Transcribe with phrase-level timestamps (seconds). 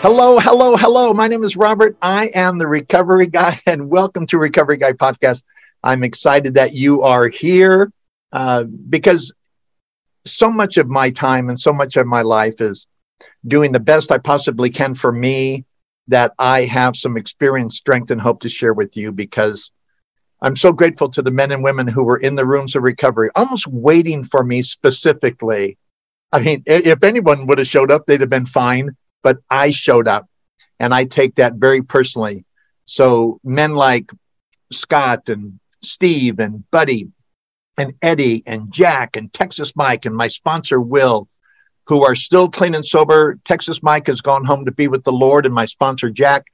[0.00, 1.14] Hello, hello, hello.
[1.14, 1.96] My name is Robert.
[2.02, 5.42] I am the Recovery Guy, and welcome to Recovery Guy Podcast.
[5.82, 7.90] I'm excited that you are here
[8.30, 9.32] uh, because
[10.26, 12.86] so much of my time and so much of my life is
[13.48, 15.64] doing the best I possibly can for me.
[16.08, 19.72] That I have some experience, strength, and hope to share with you because
[20.42, 23.30] I'm so grateful to the men and women who were in the rooms of recovery,
[23.34, 25.78] almost waiting for me specifically.
[26.32, 28.94] I mean, if anyone would have showed up, they'd have been fine
[29.26, 30.28] but I showed up
[30.78, 32.44] and I take that very personally.
[32.84, 34.08] So men like
[34.70, 37.08] Scott and Steve and Buddy
[37.76, 41.26] and Eddie and Jack and Texas Mike and my sponsor Will,
[41.88, 43.36] who are still clean and sober.
[43.44, 46.44] Texas Mike has gone home to be with the Lord, and my sponsor Jack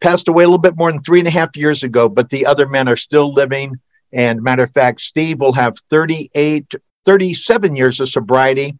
[0.00, 2.46] passed away a little bit more than three and a half years ago, but the
[2.46, 3.78] other men are still living.
[4.10, 8.78] And matter of fact, Steve will have 38, 37 years of sobriety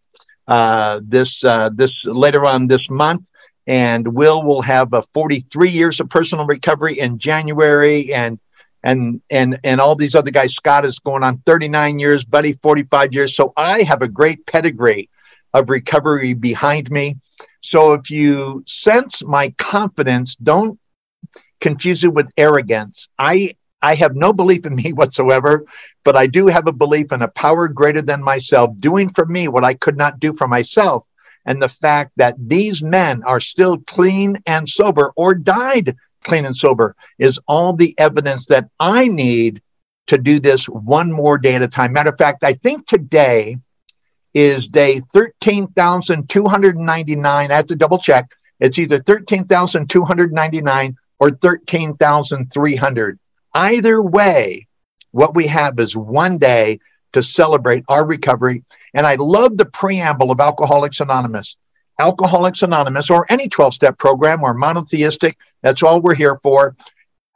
[0.48, 3.30] uh, this uh, this later on this month.
[3.68, 8.38] And Will will have a 43 years of personal recovery in January, and
[8.84, 10.54] and and and all these other guys.
[10.54, 13.34] Scott is going on 39 years, Buddy 45 years.
[13.34, 15.10] So I have a great pedigree
[15.52, 17.16] of recovery behind me.
[17.60, 20.78] So if you sense my confidence, don't
[21.60, 23.08] confuse it with arrogance.
[23.18, 23.56] I
[23.86, 25.64] I have no belief in me whatsoever,
[26.04, 29.48] but I do have a belief in a power greater than myself doing for me
[29.48, 31.04] what I could not do for myself.
[31.44, 36.56] And the fact that these men are still clean and sober or died clean and
[36.56, 39.62] sober is all the evidence that I need
[40.08, 41.92] to do this one more day at a time.
[41.92, 43.58] Matter of fact, I think today
[44.34, 47.50] is day 13,299.
[47.50, 48.32] I have to double check.
[48.58, 53.18] It's either 13,299 or 13,300.
[53.56, 54.68] Either way,
[55.12, 56.78] what we have is one day
[57.12, 58.62] to celebrate our recovery.
[58.92, 61.56] And I love the preamble of Alcoholics Anonymous.
[61.98, 66.76] Alcoholics Anonymous, or any 12 step program or monotheistic, that's all we're here for.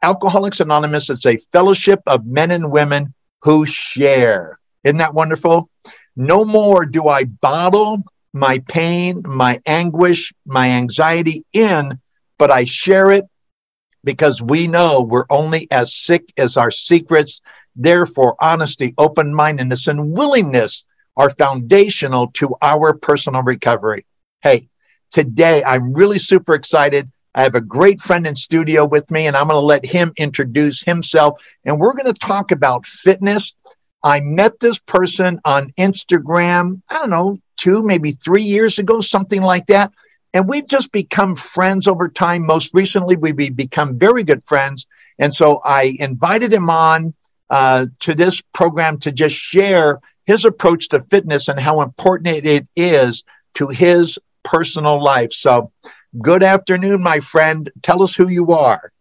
[0.03, 4.59] Alcoholics Anonymous, it's a fellowship of men and women who share.
[4.83, 5.71] Isn't that wonderful?
[6.15, 11.99] No more do I bottle my pain, my anguish, my anxiety in,
[12.37, 13.25] but I share it
[14.03, 17.41] because we know we're only as sick as our secrets.
[17.75, 20.85] Therefore, honesty, open mindedness, and willingness
[21.17, 24.05] are foundational to our personal recovery.
[24.41, 24.69] Hey,
[25.09, 27.11] today I'm really super excited.
[27.33, 30.11] I have a great friend in studio with me, and I'm going to let him
[30.17, 31.39] introduce himself.
[31.63, 33.55] And we're going to talk about fitness.
[34.03, 39.41] I met this person on Instagram, I don't know, two, maybe three years ago, something
[39.41, 39.91] like that.
[40.33, 42.45] And we've just become friends over time.
[42.45, 44.87] Most recently, we've become very good friends.
[45.19, 47.13] And so I invited him on
[47.49, 52.67] uh, to this program to just share his approach to fitness and how important it
[52.75, 53.23] is
[53.55, 55.33] to his personal life.
[55.33, 55.71] So,
[56.21, 57.69] good afternoon, my friend.
[57.81, 58.91] Tell us who you are.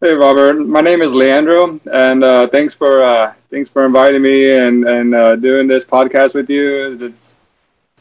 [0.00, 0.54] Hey, Robert.
[0.54, 5.14] My name is Leandro, and uh, thanks for uh, thanks for inviting me and and
[5.14, 6.98] uh, doing this podcast with you.
[7.00, 7.34] It's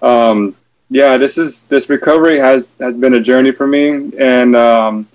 [0.01, 0.55] um,
[0.93, 5.07] yeah, this is this recovery has has been a journey for me, and um,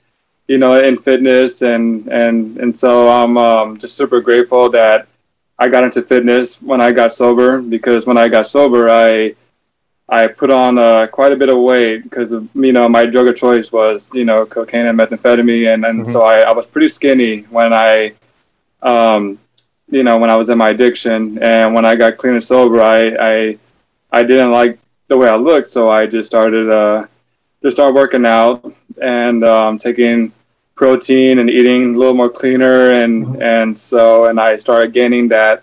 [0.49, 5.07] you know, in fitness, and and and so I'm um, just super grateful that
[5.57, 9.37] I got into fitness when I got sober because when I got sober, I
[10.09, 13.29] I put on uh, quite a bit of weight because of you know my drug
[13.29, 16.11] of choice was you know cocaine and methamphetamine, and and mm-hmm.
[16.11, 18.15] so I, I was pretty skinny when I
[18.83, 19.39] um,
[19.89, 22.83] you know when I was in my addiction, and when I got clean and sober,
[22.83, 23.59] I I
[24.11, 27.07] I didn't like the way I looked, so I just started uh,
[27.63, 30.33] just start working out and um, taking
[30.75, 33.43] protein and eating a little more cleaner, and mm-hmm.
[33.43, 35.63] and so and I started gaining that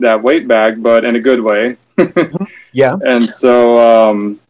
[0.00, 1.76] that weight back, but in a good way.
[1.96, 2.44] mm-hmm.
[2.72, 2.96] Yeah.
[3.06, 4.40] And so um,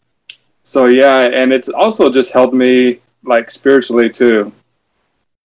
[0.63, 4.53] so yeah, and it's also just helped me like spiritually too.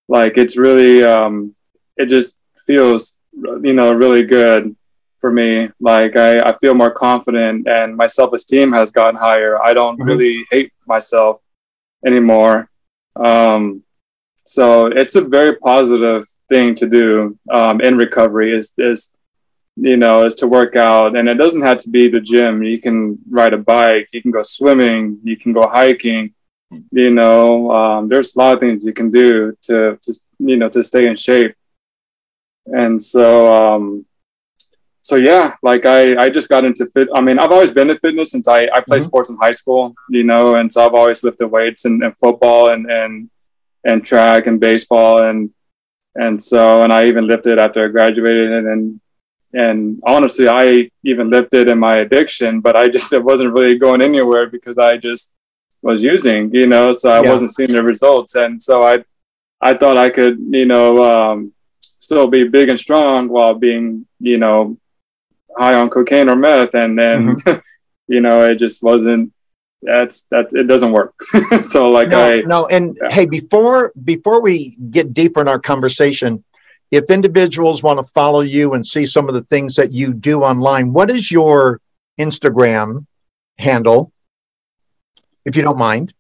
[0.08, 1.56] Like it's really um,
[1.98, 4.76] it just feels you know really good
[5.22, 5.70] for me.
[5.80, 9.62] Like I, I feel more confident and my self esteem has gotten higher.
[9.62, 10.10] I don't mm-hmm.
[10.10, 11.40] really hate myself
[12.06, 12.70] anymore.
[13.16, 13.84] Um,
[14.44, 19.12] so it's a very positive thing to do um, in recovery is is
[19.78, 22.62] you know, is to work out, and it doesn't have to be the gym.
[22.62, 26.34] You can ride a bike, you can go swimming, you can go hiking.
[26.92, 30.70] You know, um, there's a lot of things you can do to, to you know,
[30.70, 31.56] to stay in shape.
[32.66, 34.06] And so, um,
[35.02, 37.10] so yeah, like I, I just got into fit.
[37.16, 39.08] I mean, I've always been in fitness since I, I played mm-hmm.
[39.08, 42.72] sports in high school, you know, and so I've always lifted weights and, and football
[42.72, 43.30] and, and,
[43.84, 45.24] and track and baseball.
[45.24, 45.50] And,
[46.14, 49.02] and so, and I even lifted after I graduated and, and,
[49.54, 54.04] and honestly, I even lifted in my addiction, but I just, it wasn't really going
[54.04, 55.34] anywhere because I just
[55.82, 57.32] was using, you know, so I yeah.
[57.32, 58.36] wasn't seeing the results.
[58.36, 59.04] And so I,
[59.60, 61.54] I thought I could, you know, um,
[61.98, 64.78] still be big and strong while being, you know,
[65.58, 67.60] high on cocaine or meth, and then mm-hmm.
[68.08, 69.34] you know it just wasn't.
[69.84, 71.16] That's that it doesn't work.
[71.62, 73.12] so like no, I no, and yeah.
[73.12, 76.44] hey, before before we get deeper in our conversation,
[76.92, 80.44] if individuals want to follow you and see some of the things that you do
[80.44, 81.82] online, what is your
[82.20, 83.08] Instagram
[83.58, 84.12] handle,
[85.46, 86.14] if you don't mind?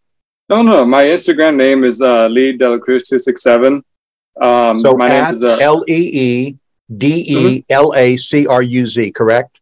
[0.50, 3.84] No, no, my Instagram name is uh, Lee Dela Cruz two six seven.
[4.42, 6.57] Um, so my name is uh, L E E
[6.97, 9.59] D E L A C R U Z, correct?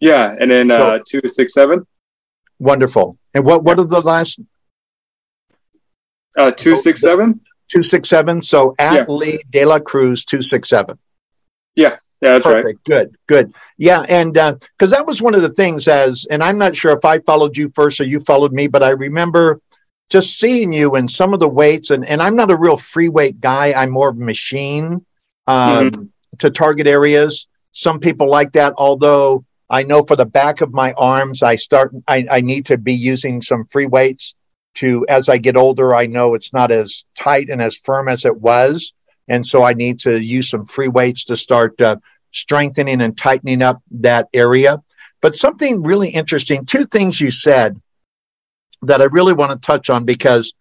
[0.00, 1.86] Yeah, and then uh, two six seven.
[2.58, 3.18] Wonderful.
[3.34, 4.40] And what what are the last?
[6.36, 7.40] Uh, two six seven.
[7.70, 8.42] Two six seven.
[8.42, 9.04] So at yeah.
[9.08, 10.98] Lee De La Cruz two six seven.
[11.76, 12.66] Yeah, yeah, that's Perfect.
[12.66, 12.84] right.
[12.84, 13.54] Good, good.
[13.78, 16.92] Yeah, and because uh, that was one of the things as, and I'm not sure
[16.92, 19.60] if I followed you first or you followed me, but I remember
[20.10, 23.08] just seeing you and some of the weights, and and I'm not a real free
[23.08, 23.72] weight guy.
[23.72, 25.06] I'm more of a machine.
[25.46, 26.02] Um, mm-hmm
[26.38, 27.46] to target areas.
[27.72, 31.94] Some people like that, although I know for the back of my arms, I start,
[32.06, 34.34] I, I need to be using some free weights
[34.74, 38.24] to, as I get older, I know it's not as tight and as firm as
[38.24, 38.92] it was.
[39.28, 41.96] And so I need to use some free weights to start uh,
[42.32, 44.82] strengthening and tightening up that area.
[45.20, 47.80] But something really interesting, two things you said
[48.82, 50.52] that I really want to touch on because,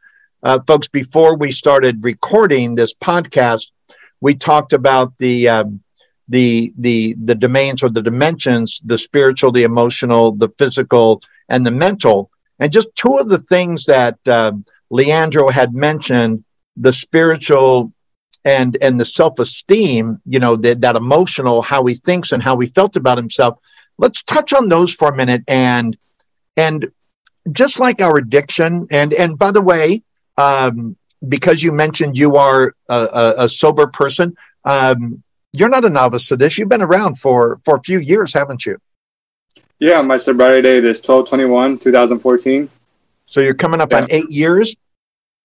[0.44, 3.72] uh, folks, before we started recording this podcast,
[4.22, 5.82] we talked about the um,
[6.30, 11.72] the the the domains or the dimensions the spiritual the emotional the physical and the
[11.72, 12.30] mental.
[12.60, 16.44] And just two of the things that um, leandro had mentioned
[16.78, 17.92] the spiritual
[18.46, 22.68] and and the self-esteem you know that that emotional how he thinks and how he
[22.68, 23.60] felt about himself.
[23.98, 25.98] Let's touch on those for a minute and
[26.56, 26.92] and
[27.52, 30.04] just like our addiction and and by the way
[30.38, 30.96] um,
[31.28, 34.36] because you mentioned you are a, a, sober person,
[34.66, 36.58] um, you're not a novice to this.
[36.58, 38.78] You've been around for for a few years, haven't you?
[39.80, 42.70] Yeah, my sobriety date is 1221, 2014.
[43.26, 44.02] So you're coming up yeah.
[44.02, 44.76] on eight years?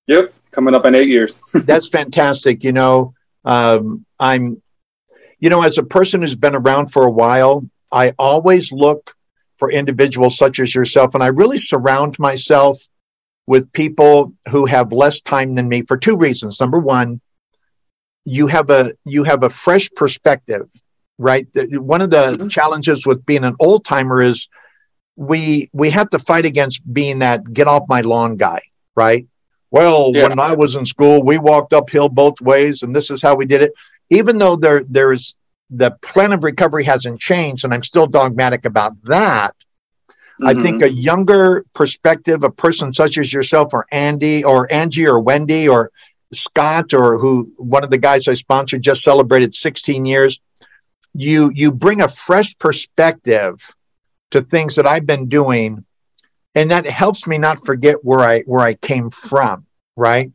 [0.09, 1.37] Yep, coming up on eight years.
[1.55, 2.63] That's fantastic.
[2.63, 3.15] You know,
[3.45, 4.61] um, I'm,
[5.41, 9.15] you know, as a person who's been around for a while, I always look
[9.57, 12.87] for individuals such as yourself, and I really surround myself
[13.47, 16.61] with people who have less time than me for two reasons.
[16.61, 17.21] Number one,
[18.25, 20.69] you have a you have a fresh perspective,
[21.17, 21.47] right?
[21.55, 22.49] One of the mm-hmm.
[22.49, 24.49] challenges with being an old timer is
[25.15, 28.61] we we have to fight against being that get off my lawn guy,
[28.97, 29.27] right?
[29.71, 30.29] Well, yeah.
[30.29, 33.47] when I was in school, we walked uphill both ways, and this is how we
[33.47, 33.73] did it.
[34.11, 35.37] Even though there there's
[35.71, 39.55] the plan of recovery hasn't changed, and I'm still dogmatic about that.
[40.41, 40.59] Mm-hmm.
[40.59, 45.19] I think a younger perspective, a person such as yourself or Andy or Angie or
[45.19, 45.91] Wendy or
[46.35, 50.41] Scott or who one of the guys I sponsored just celebrated 16 years.
[51.15, 53.73] You you bring a fresh perspective
[54.33, 55.85] to things that I've been doing,
[56.55, 59.65] and that helps me not forget where I where I came from,
[59.97, 60.31] right?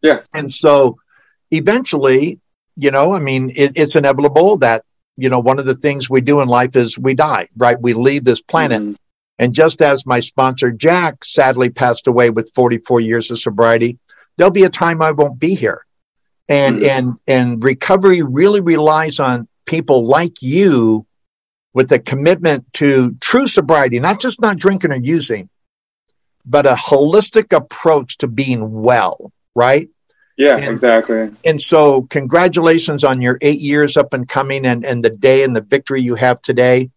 [0.00, 0.20] Yeah.
[0.32, 0.98] And so
[1.50, 2.40] eventually,
[2.76, 4.84] you know, I mean, it, it's inevitable that
[5.18, 7.78] you know one of the things we do in life is we die, right?
[7.78, 8.80] We leave this planet.
[8.80, 8.94] Mm-hmm.
[9.38, 13.98] And just as my sponsor, Jack, sadly passed away with 44 years of sobriety,
[14.36, 15.84] there'll be a time I won't be here.
[16.48, 16.88] And, mm-hmm.
[16.88, 21.06] and, and recovery really relies on people like you
[21.72, 25.48] with a commitment to true sobriety, not just not drinking or using,
[26.46, 29.88] but a holistic approach to being well, right?
[30.36, 31.30] Yeah, and, exactly.
[31.44, 35.54] And so, congratulations on your eight years up and coming and, and the day and
[35.54, 36.90] the victory you have today.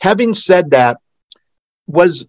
[0.00, 0.98] Having said that,
[1.86, 2.26] was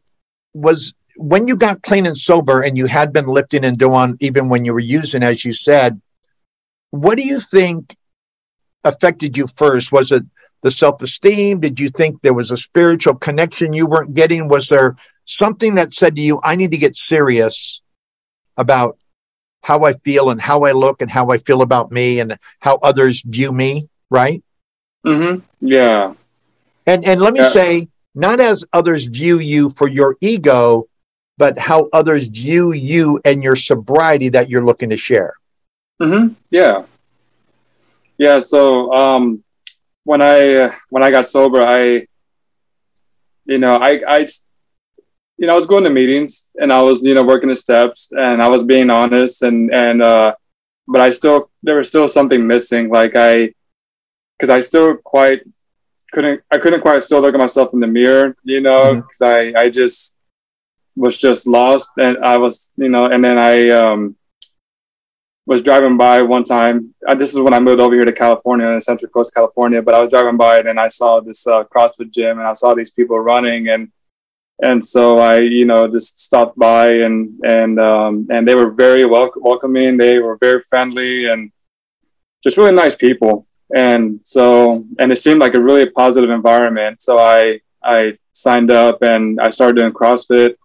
[0.53, 4.49] was when you got clean and sober and you had been lifting and doing even
[4.49, 6.01] when you were using as you said
[6.91, 7.95] what do you think
[8.83, 9.91] affected you first?
[9.91, 10.23] Was it
[10.61, 11.59] the self-esteem?
[11.59, 14.47] Did you think there was a spiritual connection you weren't getting?
[14.47, 14.95] Was there
[15.25, 17.81] something that said to you i need to get serious
[18.55, 18.97] about
[19.61, 22.75] how i feel and how i look and how i feel about me and how
[22.77, 24.43] others view me right?
[25.05, 25.45] Mm-hmm.
[25.67, 26.13] Yeah.
[26.85, 30.87] And and let me say, not as others view you for your ego,
[31.37, 35.33] but how others view you and your sobriety that you're looking to share.
[36.01, 36.85] hmm Yeah.
[38.17, 38.39] Yeah.
[38.39, 39.43] So um,
[40.03, 42.07] when I uh, when I got sober, I,
[43.45, 44.25] you know, I I,
[45.37, 48.09] you know, I was going to meetings and I was you know working the steps
[48.11, 50.33] and I was being honest and and uh,
[50.87, 52.89] but I still there was still something missing.
[52.89, 53.53] Like I,
[54.33, 55.41] because I still quite
[56.17, 59.53] couldn't I couldn't quite still look at myself in the mirror, you know, because I
[59.55, 60.17] I just
[60.95, 64.15] was just lost and I was you know and then I um
[65.45, 66.93] was driving by one time.
[67.07, 69.81] Uh, this is when I moved over here to California, in Central Coast, California.
[69.81, 72.53] But I was driving by it, and I saw this uh, CrossFit gym, and I
[72.53, 73.89] saw these people running, and
[74.59, 79.05] and so I, you know, just stopped by, and and um, and they were very
[79.05, 79.95] wel- welcoming.
[79.95, 81.51] They were very friendly, and
[82.43, 83.46] just really nice people.
[83.75, 87.01] And so, and it seemed like a really positive environment.
[87.01, 90.55] So I I signed up, and I started doing CrossFit.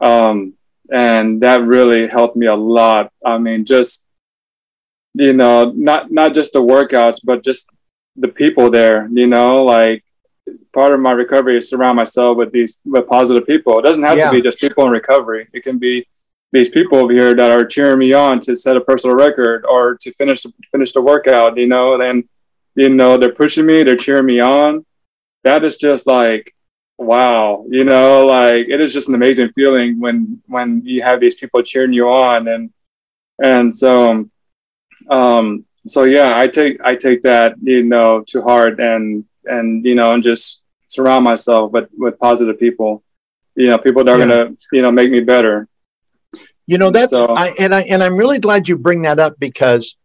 [0.00, 0.54] Um,
[0.92, 3.10] and that really helped me a lot.
[3.24, 4.04] I mean, just
[5.14, 7.68] you know, not not just the workouts, but just
[8.16, 9.08] the people there.
[9.10, 10.04] You know, like
[10.72, 13.78] part of my recovery is surround myself with these with positive people.
[13.78, 14.30] It doesn't have Yeah.
[14.30, 15.48] to be just people in recovery.
[15.52, 16.06] It can be
[16.52, 19.96] these people over here that are cheering me on to set a personal record or
[20.02, 21.56] to finish finish the workout.
[21.56, 22.24] You know, and
[22.76, 24.84] you know they're pushing me, they're cheering me on.
[25.44, 26.52] That is just like
[26.98, 31.34] wow you know like it is just an amazing feeling when when you have these
[31.34, 32.70] people cheering you on and
[33.38, 34.26] and so
[35.10, 39.94] um so yeah i take i take that you know to heart and and you
[39.94, 43.02] know and just surround myself with with positive people
[43.56, 44.26] you know people that are Yeah.
[44.26, 45.68] gonna you know make me better
[46.66, 49.34] You know, that's So- I and I and I'm really glad you bring that up
[49.38, 49.96] because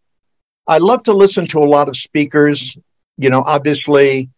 [0.67, 2.77] I love to listen to a lot of speakers.
[3.17, 4.29] You know, obviously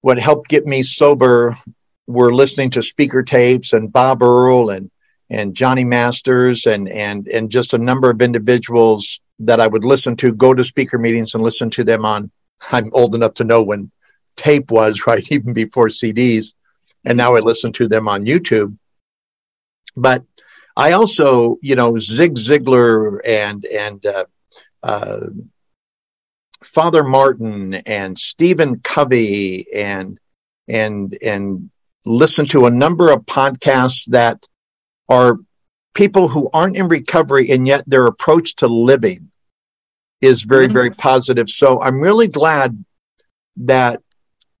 [0.00, 1.58] what helped get me sober
[2.06, 4.90] were listening to speaker tapes and Bob Earl and
[5.30, 10.16] and Johnny Masters and and and just a number of individuals that I would listen
[10.16, 12.30] to go to speaker meetings and listen to them on
[12.72, 13.90] I'm old enough to know when
[14.36, 16.54] tape was right even before CDs
[17.04, 18.76] and now I listen to them on YouTube
[19.96, 20.24] but
[20.76, 24.24] I also, you know, Zig Ziglar and and uh,
[24.82, 25.20] uh,
[26.62, 30.18] Father Martin and Stephen Covey and
[30.66, 31.70] and and
[32.04, 34.44] listen to a number of podcasts that
[35.08, 35.36] are
[35.94, 39.30] people who aren't in recovery and yet their approach to living
[40.20, 40.72] is very Mhm.
[40.72, 41.48] very positive.
[41.48, 42.84] So I'm really glad
[43.56, 44.00] that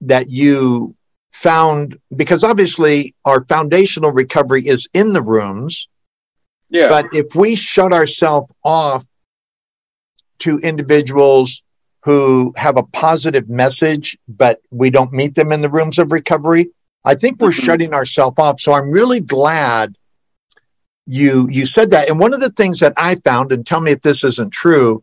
[0.00, 0.94] that you
[1.32, 5.88] found because obviously our foundational recovery is in the rooms
[6.70, 9.04] yeah but if we shut ourselves off
[10.40, 11.62] to individuals
[12.04, 16.70] who have a positive message, but we don't meet them in the rooms of recovery,
[17.04, 17.64] I think we're Mhm.
[17.64, 18.60] shutting ourselves off.
[18.60, 19.96] So I'm really glad
[21.06, 22.08] you you said that.
[22.08, 25.02] And one of the things that I found, and tell me if this isn't true,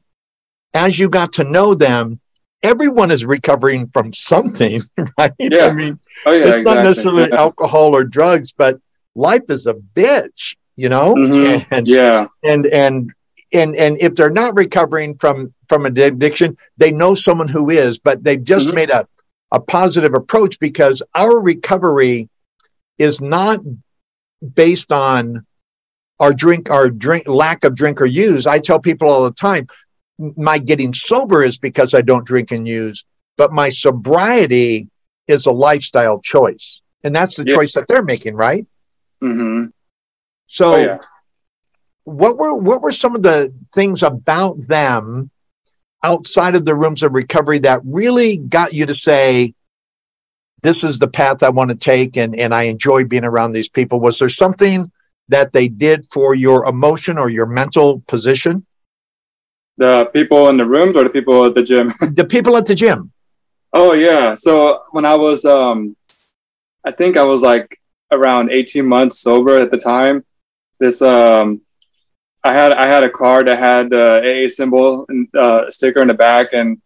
[0.73, 2.19] as you got to know them,
[2.63, 4.81] everyone is recovering from something,
[5.17, 5.31] right?
[5.39, 5.65] Yeah.
[5.67, 7.37] I mean, oh yeah it's not necessarily yeah.
[7.37, 8.79] alcohol or drugs, but
[9.15, 11.15] life is a bitch, you know?
[11.15, 11.65] Mhm.
[11.71, 13.11] And yeah and and
[13.55, 17.97] and and if they're not recovering from from an addiction they know someone who is
[17.99, 18.75] but they've just Mhm.
[18.75, 19.07] made a
[19.51, 22.29] a positive approach because our recovery
[22.97, 23.59] is not
[24.53, 25.45] based on
[26.19, 28.45] our drink our drink lack of drink or use.
[28.47, 29.67] I tell people all the time
[30.37, 33.03] my getting sober is because i don't drink and use
[33.37, 34.87] but my sobriety
[35.27, 36.81] is a lifestyle choice.
[37.03, 37.55] And that's the Yeah.
[37.55, 38.65] choice that they're making right?
[39.21, 39.65] Hmm
[40.47, 40.97] so oh yeah
[42.05, 45.29] what were what were some of the things about them
[46.03, 49.53] outside of the rooms of recovery that really got you to say
[50.61, 53.69] this is the path I want to take and and I enjoy being around these
[53.69, 54.91] people was there something
[55.29, 58.65] that they did for your emotion or your mental position
[59.77, 62.75] the people in the rooms or the people at the gym the people at the
[62.75, 63.11] gym
[63.77, 64.35] Oh yeah.
[64.35, 65.97] So when I was um
[66.85, 67.77] I think I was like
[68.09, 70.23] around 18 months sober at the time.
[70.79, 71.61] This um
[72.45, 76.07] I had I had a card that had the AA symbol and uh, sticker in
[76.07, 76.79] the back and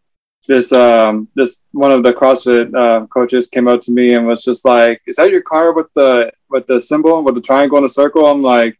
[0.48, 4.44] this um this one of the CrossFit uh, coaches came up to me and was
[4.44, 7.86] just like, "Is that your card with the with the symbol with the triangle and
[7.86, 8.80] the circle?" I'm like,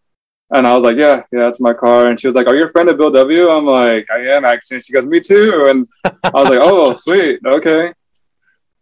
[0.52, 2.66] and I was like, "Yeah, yeah, that's my card." And she was like, "Are you
[2.66, 5.68] a friend of Bill W?" I'm like, "I am actually." And she goes, "Me too."
[5.70, 5.86] And
[6.24, 7.94] I was like, "Oh, sweet, okay."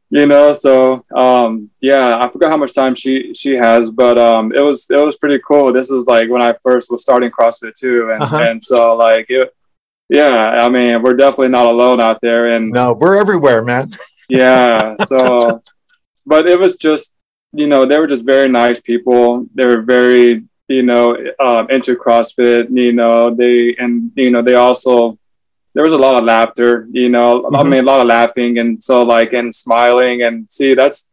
[0.09, 4.53] You know, so um, yeah, I forgot how much time she she has, but um,
[4.53, 5.73] it was it was pretty cool.
[5.73, 8.37] This was like when I first was starting CrossFit too, and Uh-huh.
[8.37, 9.53] and so like it,
[10.07, 13.91] yeah, I mean, we're definitely not alone out there, and no we're everywhere man
[14.29, 15.61] yeah, so
[16.25, 17.13] but it was just
[17.51, 19.45] you know they were just very nice people.
[19.55, 22.67] They were very you know um, into CrossFit.
[22.71, 25.17] You know they and you know they also
[25.77, 26.87] there was a lot of laughter.
[26.91, 27.55] You know, mm-hmm.
[27.55, 31.07] I mean a lot of laughing and so like and smiling and see that's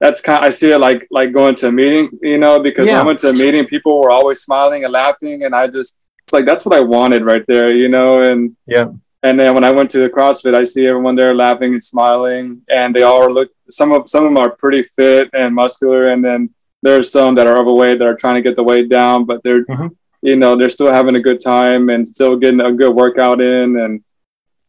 [0.00, 0.38] that's kind.
[0.38, 2.18] Of, I see it like like going to a meeting.
[2.22, 2.94] You know, because yeah.
[2.94, 6.00] when I went to a meeting, people were always smiling and laughing, and I just
[6.24, 7.74] it's like that's what I wanted right there.
[7.74, 8.88] You know, and yeah
[9.22, 12.62] and then when I went to the CrossFit, I see everyone there laughing and smiling,
[12.68, 13.50] and they all look.
[13.68, 17.46] Some of some of them are pretty fit and muscular, and then there's some that
[17.46, 19.88] are overweight that are trying to get the weight down, but they're mm-hmm.
[20.22, 23.78] You know they're still having a good time and still getting a good workout in,
[23.78, 24.04] and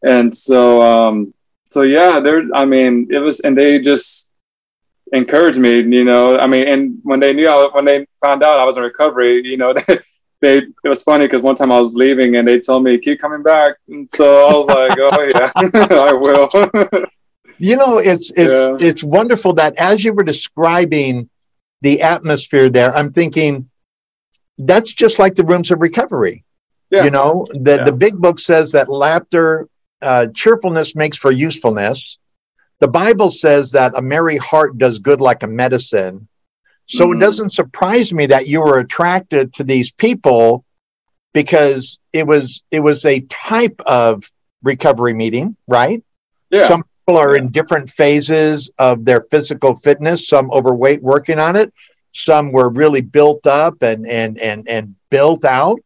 [0.02, 1.34] and so um
[1.70, 2.42] so yeah, there.
[2.52, 4.28] I mean, it was, and they just
[5.12, 5.76] encouraged me.
[5.76, 8.76] You know, I mean, and when they knew I, when they found out I was
[8.76, 9.74] in recovery, you know.
[10.40, 13.20] they it was funny because one time I was leaving and they told me keep
[13.20, 15.52] coming back, and so I was like, oh yeah,
[16.00, 17.04] I will.
[17.58, 18.88] you know, it's it's yeah.
[18.88, 21.28] it's wonderful that as you were describing
[21.82, 23.70] the atmosphere there, I'm thinking
[24.66, 26.44] that's just like the rooms of recovery.
[26.90, 27.04] Yeah.
[27.04, 27.84] You know, the yeah.
[27.84, 29.68] the big book says that laughter,
[30.02, 32.18] uh, cheerfulness makes for usefulness.
[32.80, 36.28] The Bible says that a merry heart does good like a medicine.
[36.86, 37.18] So mm-hmm.
[37.18, 40.64] it doesn't surprise me that you were attracted to these people
[41.32, 44.24] because it was it was a type of
[44.62, 46.02] recovery meeting, right?
[46.50, 46.66] Yeah.
[46.66, 51.72] Some people are in different phases of their physical fitness, some overweight working on it,
[52.12, 55.80] some were really built up and and and and built out.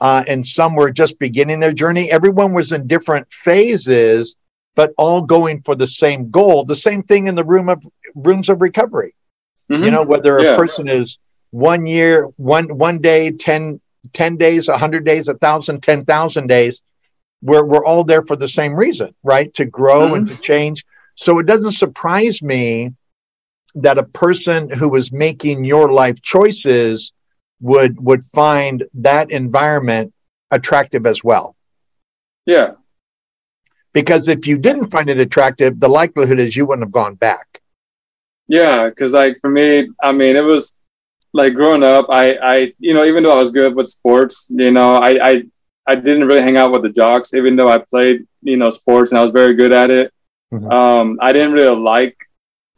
[0.00, 2.10] Uh, and some were just beginning their journey.
[2.10, 4.36] Everyone was in different phases,
[4.74, 6.64] but all going for the same goal.
[6.64, 7.82] The same thing in the room of
[8.14, 9.14] rooms of recovery.
[9.70, 9.84] Mm-hmm.
[9.84, 10.52] You know, whether yeah.
[10.52, 11.18] a person is
[11.50, 13.80] one year, one one day, 10,
[14.12, 16.80] 10 days, hundred days, a thousand, ten thousand days,
[17.42, 19.52] we're we're all there for the same reason, right?
[19.54, 20.14] To grow mm-hmm.
[20.14, 20.84] and to change.
[21.14, 22.94] So it doesn't surprise me
[23.74, 27.12] that a person who was making your life choices
[27.60, 30.12] would would find that environment
[30.50, 31.56] attractive as well.
[32.46, 32.72] Yeah.
[33.92, 37.60] Because if you didn't find it attractive, the likelihood is you wouldn't have gone back.
[38.48, 40.78] Yeah, because like for me, I mean, it was
[41.32, 42.06] like growing up.
[42.08, 45.42] I, I, you know, even though I was good with sports, you know, I, I,
[45.86, 49.10] I didn't really hang out with the jocks, even though I played, you know, sports
[49.10, 50.12] and I was very good at it.
[50.52, 50.70] Mm-hmm.
[50.70, 52.16] Um, I didn't really like,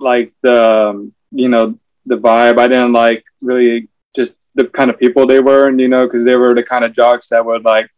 [0.02, 2.58] like the, um, you know, the vibe.
[2.58, 6.24] I didn't like really just the kind of people they were, and you know, because
[6.24, 7.88] they were the kind of jocks that would like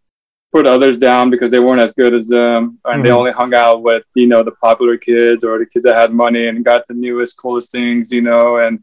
[0.52, 3.02] put others down because they weren't as good as them, and mm-hmm.
[3.02, 6.12] they only hung out with you know the popular kids or the kids that had
[6.12, 8.82] money and got the newest, coolest things, you know, and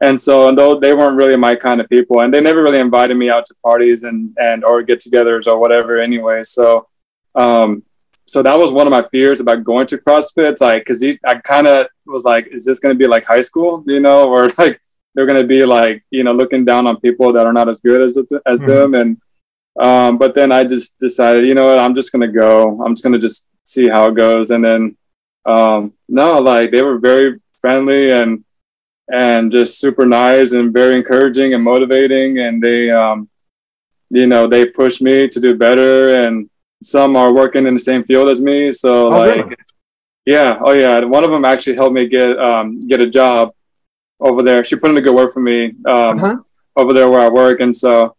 [0.00, 2.78] and so and though they weren't really my kind of people, and they never really
[2.78, 5.98] invited me out to parties and and or get-togethers or whatever.
[5.98, 6.86] Anyway, so
[7.34, 7.82] um,
[8.30, 10.50] so that was one of my fears about going to CrossFit.
[10.52, 13.40] It's like because I kind of was like, is this going to be like high
[13.40, 14.80] school, you know, or like
[15.14, 17.80] they're going to be like you know looking down on people that are not as
[17.80, 18.16] good as
[18.46, 18.70] as mm-hmm.
[18.70, 19.20] them and
[19.78, 22.82] um, but then I just decided, you know what, I'm just gonna go.
[22.82, 24.50] I'm just gonna just see how it goes.
[24.50, 24.96] And then
[25.46, 28.44] um, no, like they were very friendly and
[29.12, 32.38] and just super nice and very encouraging and motivating.
[32.38, 33.28] And they, um,
[34.10, 36.20] you know, they pushed me to do better.
[36.20, 36.48] And
[36.82, 39.56] some are working in the same field as me, so oh, like, really?
[40.26, 41.04] yeah, oh yeah.
[41.04, 43.52] One of them actually helped me get um, get a job
[44.20, 44.64] over there.
[44.64, 46.36] She put in a good word for me um, uh-huh.
[46.76, 48.16] over there where I work, and so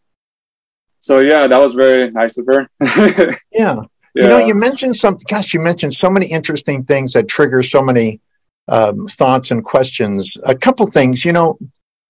[0.99, 2.69] so yeah, that was very nice of her.
[2.79, 3.35] yeah.
[3.51, 3.81] yeah.
[4.13, 5.25] You know, you mentioned something.
[5.27, 8.21] Gosh, you mentioned so many interesting things that trigger so many
[8.67, 10.37] um, thoughts and questions.
[10.43, 11.57] A couple things, you know,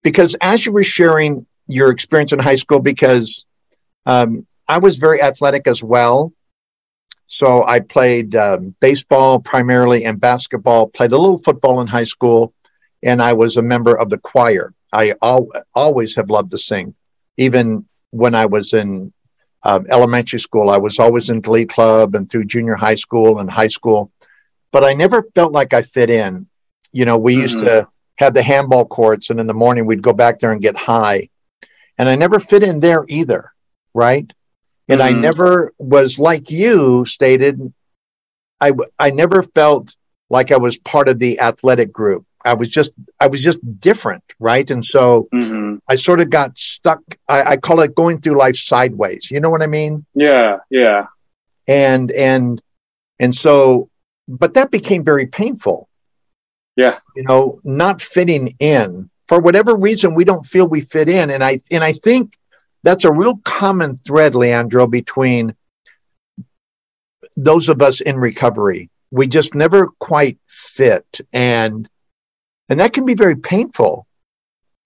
[0.03, 3.45] because as you were sharing your experience in high school, because
[4.05, 6.33] um, I was very athletic as well.
[7.31, 12.53] So I played um, baseball primarily and basketball, played a little football in high school,
[13.01, 14.73] and I was a member of the choir.
[14.91, 16.93] I al- always have loved to sing.
[17.37, 19.13] Even when I was in
[19.63, 20.69] uh, elementary school.
[20.69, 24.11] I was always in Glee Club and through junior high school and high school,
[24.71, 26.47] but I never felt like I fit in.
[26.91, 27.41] You know, we mm-hmm.
[27.43, 30.61] used to have the handball courts, and in the morning we'd go back there and
[30.61, 31.29] get high.
[31.97, 33.53] And I never fit in there either,
[33.93, 34.29] right?
[34.87, 35.17] And mm-hmm.
[35.17, 37.73] I never was like you stated.
[38.59, 39.95] I I never felt
[40.29, 42.25] like I was part of the athletic group.
[42.43, 44.69] I was just I was just different, right?
[44.69, 45.75] And so mm-hmm.
[45.87, 47.01] I sort of got stuck.
[47.27, 49.29] I, I, call it going through life sideways.
[49.29, 50.05] You know what I mean?
[50.15, 51.07] Yeah, yeah.
[51.67, 52.61] And and
[53.19, 53.89] and so,
[54.27, 55.87] but that became very painful.
[56.75, 56.99] Yeah.
[57.15, 61.43] You know, not fitting in for whatever reason we don't feel we fit in, and
[61.43, 62.37] I and I think
[62.83, 65.55] that's a real common thread, Leandro, between
[67.35, 68.89] those of us in recovery.
[69.11, 71.87] We just never quite fit and
[72.69, 74.07] and that can be very painful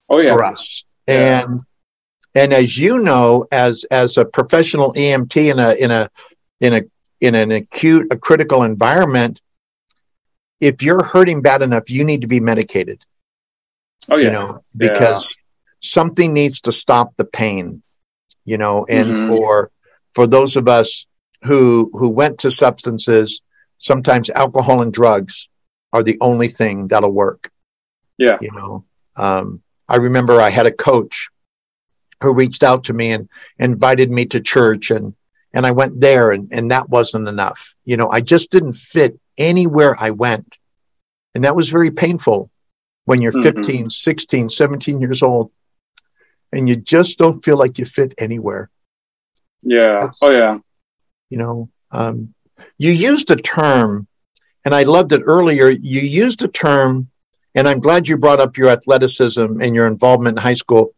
[0.10, 0.84] oh yeah for us.
[1.08, 1.62] And
[2.34, 6.10] and as you know, as as a professional EMT in a in a
[6.60, 6.82] in a
[7.22, 9.40] in an acute, a critical environment,
[10.60, 13.02] if you're hurting bad enough, you need to be medicated.
[14.10, 15.36] oh yeah You know, because
[15.82, 17.82] something needs to stop the pain.
[18.46, 19.28] You know, and Mhm.
[19.28, 19.72] for
[20.14, 21.06] for those of us
[21.44, 23.42] who who went to substances,
[23.80, 25.50] sometimes alcohol and drugs
[25.94, 27.52] are the only thing that'll work.
[28.18, 28.38] Yeah.
[28.42, 28.86] You know
[29.18, 31.30] um, i remember i had a coach
[32.22, 33.30] who reached out to me and
[33.60, 35.14] invited me to church and
[35.54, 37.76] and i went there and and that wasn't enough.
[37.84, 40.58] You know i just didn't fit anywhere i went.
[41.34, 42.50] And that was very painful
[43.06, 43.44] when you're Mhm.
[43.44, 45.52] 15 16 17 years old
[46.52, 48.70] and you just don't feel like you fit anywhere.
[49.62, 50.10] Yeah.
[50.22, 50.60] Oh yeah.
[51.30, 52.34] you know um,
[52.78, 54.08] you used a term
[54.64, 55.70] and i loved it earlier.
[55.70, 57.10] You used a term
[57.56, 60.94] and i'm glad you brought up your athleticism and your involvement in high school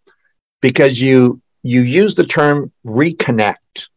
[0.62, 3.88] because you you used the term reconnect.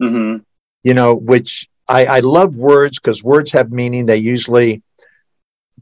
[0.00, 0.38] Hmm
[0.82, 4.06] you know which i i love words because words have meaning.
[4.06, 4.82] They usually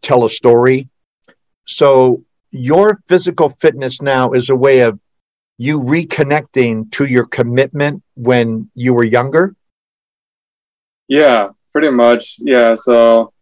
[0.02, 0.88] tell a story.
[1.66, 4.98] So your physical fitness now is a way of
[5.58, 9.54] you reconnecting to your commitment when you were younger
[11.08, 12.36] Yeah, pretty much.
[12.38, 12.74] Yeah.
[12.76, 13.32] So,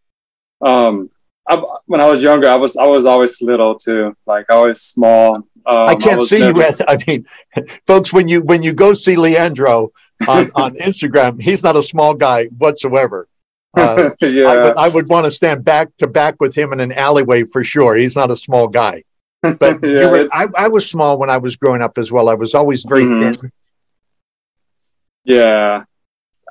[0.61, 1.11] um,
[1.49, 4.14] I, when I was younger, I was I was always little too.
[4.27, 5.37] Like I was small.
[5.66, 7.27] Um, I can't was see never- you as I mean,
[7.87, 8.12] folks.
[8.12, 9.92] When you when you go see Leandro
[10.27, 13.29] on, on Instagram, he's not a small guy whatsoever.
[13.76, 14.62] Uh, I yeah.
[14.64, 17.62] would I would want to stand back to back with him in an alleyway for
[17.62, 17.94] sure.
[17.94, 19.04] He's not a small guy.
[19.42, 22.28] But you Yeah, were, I, I was small when I was growing up as well.
[22.28, 23.37] I was always very Mhm.
[23.40, 23.52] thin.
[25.24, 25.85] Yeah.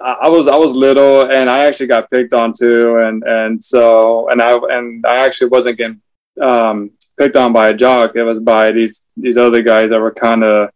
[0.01, 3.63] I, I was I was little and I actually got picked on too and and
[3.63, 6.01] so and I and I actually wasn't getting
[6.41, 8.15] um, picked on by a jock.
[8.15, 10.69] It was by these these other guys that were kind of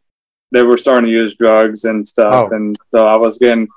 [0.51, 2.55] they were starting to use drugs and stuff Oh.
[2.55, 3.67] and so I was getting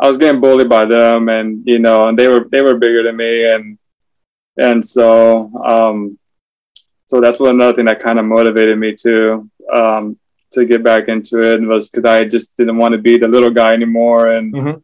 [0.00, 3.02] I was getting bullied by them and you know and they were they were bigger
[3.02, 3.78] than me and
[4.56, 6.18] and so um
[7.06, 10.18] so that's what another thing that kind of motivated me too um
[10.52, 13.50] to get back into it was because I just didn't want to be the little
[13.50, 14.82] guy anymore and Mhm.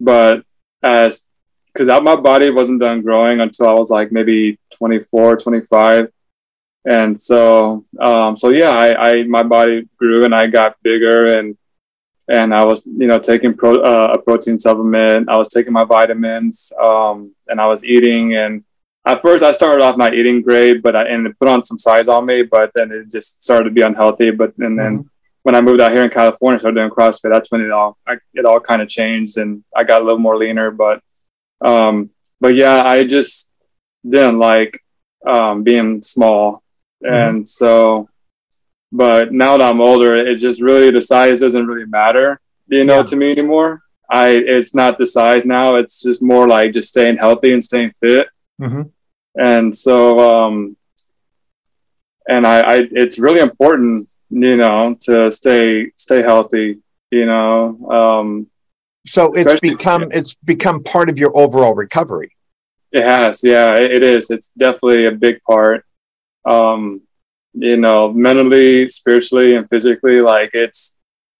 [0.00, 0.44] but
[0.82, 1.24] as
[1.72, 6.10] because my body wasn't done growing until I was like maybe 24 25
[6.86, 11.56] and so um so yeah I, I my body grew and I got bigger and
[12.28, 15.28] and I was you know taking pro, uh, a protein supplement.
[15.28, 18.34] I was taking my vitamins um and I was eating.
[18.36, 18.64] And
[19.06, 21.78] at first I started off not eating great but I and it put on some
[21.78, 24.30] size on me but then it just started to be unhealthy.
[24.30, 25.10] But and then
[25.42, 28.16] when I moved out here in California, started doing CrossFit, that's when it all I,
[28.32, 30.70] it all kind of changed, and I got a little more leaner.
[30.70, 31.02] But
[31.60, 32.10] um,
[32.40, 33.50] but yeah, I just
[34.08, 34.80] didn't like
[35.26, 36.62] um, being small,
[37.02, 38.08] and so.
[39.02, 42.98] But now that I'm older, it just really the size doesn't really matter, you know,
[42.98, 43.10] Yeah.
[43.10, 43.80] to me anymore.
[44.10, 47.92] I it's not the size now; it's just more like just staying healthy and staying
[48.02, 48.26] fit
[48.60, 48.84] Mhm.
[49.52, 49.96] and so
[50.30, 50.76] um
[52.28, 56.78] and I, I it's really important you know to stay stay healthy
[57.10, 57.54] you know
[57.98, 58.46] um
[59.06, 62.30] So it's become it's become part of your overall recovery.
[62.92, 65.84] it has yeah it, it is it's definitely a big part
[66.54, 67.00] um
[67.54, 70.96] you know mentally spiritually and physically like it's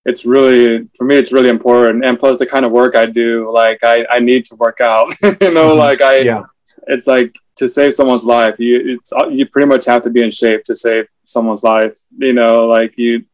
[0.07, 3.51] it's really for me it's really important and plus the kind of work i do
[3.53, 5.79] like i i need to work out you know Mhm.
[5.79, 6.45] like i Yeah.
[6.89, 10.31] it's like to save someone's life you it's you pretty much have to be in
[10.31, 13.25] shape to save someone's life you know like you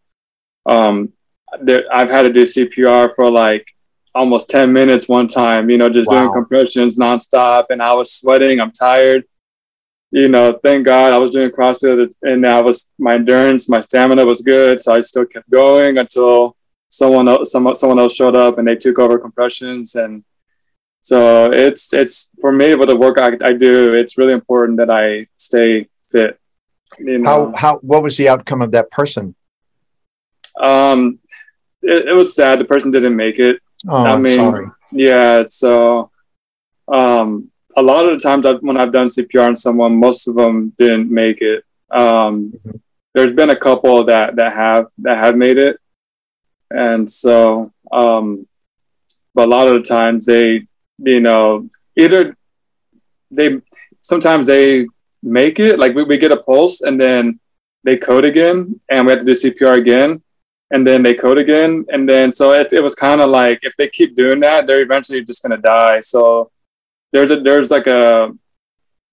[0.67, 1.13] um
[1.63, 3.67] there i've had to do cpr for like
[4.15, 8.61] almost 10 minutes one time you know just doing compressions nonstop and i was sweating
[8.61, 9.25] i'm tired
[10.11, 14.25] you know thank god i was doing crossfit and i was my endurance my stamina
[14.25, 16.57] was good so i still kept going until
[16.89, 20.25] someone else someone, someone else showed up and they took over compressions and
[21.03, 24.91] so it's it's for me with the work I, I do, it's really important that
[24.91, 26.39] I stay fit.
[26.99, 29.35] You How know, how how what was the outcome of that person?
[30.61, 31.19] um,
[31.83, 32.59] it, it was sad.
[32.59, 33.61] The person didn't make it.
[33.89, 34.67] Oh, I I'm mean, sorry.
[34.93, 36.11] Yeah, so
[36.93, 37.50] um,
[37.81, 40.73] a lot of the times I've, when I've done CPR on someone, most of them
[40.77, 41.65] didn't make it.
[41.91, 42.81] Um, Mhm.
[43.15, 45.77] There's been a couple that that have that have made it,
[46.71, 48.47] and so um,
[49.35, 50.67] but a lot of the times they,
[50.99, 52.37] you know, either
[53.31, 53.61] they
[54.01, 54.87] sometimes they
[55.23, 57.39] make it like we, we get a pulse and then
[57.85, 60.23] they code again and we have to do CPR again
[60.71, 63.77] and then they code again and then so it, it was kind of like if
[63.77, 66.51] they keep doing that they're eventually just going to die so
[67.13, 68.31] there's a there's like a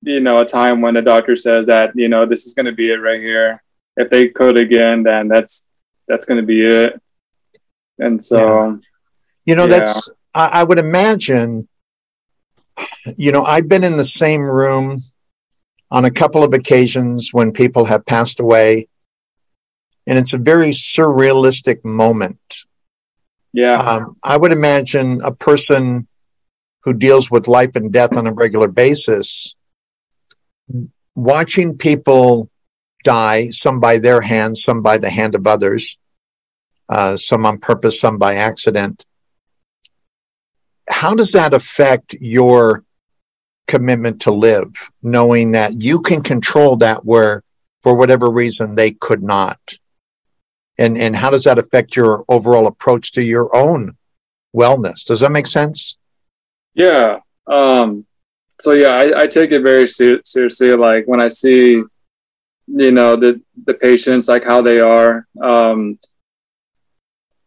[0.01, 2.71] you know a time when the doctor says that you know this is going to
[2.71, 3.63] be it right here.
[3.95, 5.67] If they code again, then that's
[6.07, 7.01] that's going to be it.
[7.99, 8.75] And so, yeah.
[9.45, 9.79] you know, yeah.
[9.79, 11.67] that's I, I would imagine.
[13.17, 15.03] You know, I've been in the same room
[15.89, 18.87] on a couple of occasions when people have passed away,
[20.05, 22.39] and it's a very surrealistic moment.
[23.51, 26.07] Yeah, um, I would imagine a person
[26.87, 29.55] who deals with life and death on a regular basis,
[31.15, 32.49] watching people
[33.03, 35.97] die, some by their hand, some by the hand of others,
[36.87, 39.03] uh, some on purpose, some by accident.
[40.87, 42.85] How does that affect your
[43.67, 44.69] commitment to live,
[45.03, 47.43] knowing that you can control that where,
[47.83, 49.59] for whatever reason, they could not?
[50.77, 53.97] And, and how does that affect your overall approach to your own
[54.55, 55.03] wellness?
[55.03, 55.96] Does that make sense?
[56.77, 57.17] Yeah.
[57.47, 58.05] Um,
[58.61, 60.73] so yeah, I, I take it very ser- seriously.
[60.75, 61.83] Like when I see,
[62.67, 65.27] you know, the the patients, like how they are.
[65.41, 65.99] Um,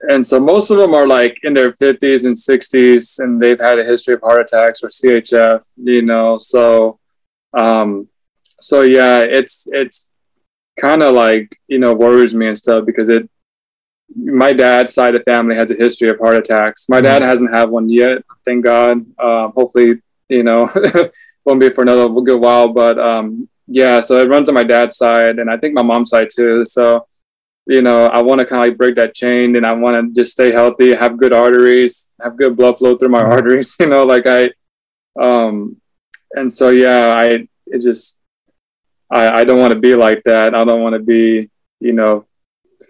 [0.02, 3.78] and so most of them are like in their 50s and 60s and they've had
[3.78, 6.98] a history of heart attacks or chf you know so
[7.52, 8.08] um
[8.60, 10.08] so yeah it's it's
[10.80, 13.28] kind of like you know worries me and stuff because it
[14.16, 16.88] my dad's side of the family has a history of heart attacks.
[16.88, 17.28] My dad mm-hmm.
[17.28, 18.98] hasn't had one yet, thank God.
[19.18, 20.70] Um, hopefully, you know,
[21.44, 22.68] won't be for another good while.
[22.68, 26.10] But um, yeah, so it runs on my dad's side, and I think my mom's
[26.10, 26.64] side too.
[26.64, 27.06] So,
[27.66, 30.14] you know, I want to kind of like break that chain, and I want to
[30.20, 33.32] just stay healthy, have good arteries, have good blood flow through my mm-hmm.
[33.32, 33.76] arteries.
[33.80, 34.50] You know, like I,
[35.20, 35.80] um,
[36.32, 38.18] and so yeah, I it just
[39.10, 40.54] I I don't want to be like that.
[40.54, 41.48] I don't want to be
[41.80, 42.26] you know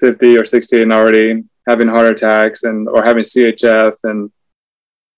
[0.00, 4.30] 50 or 60 and already having heart attacks and or having CHF and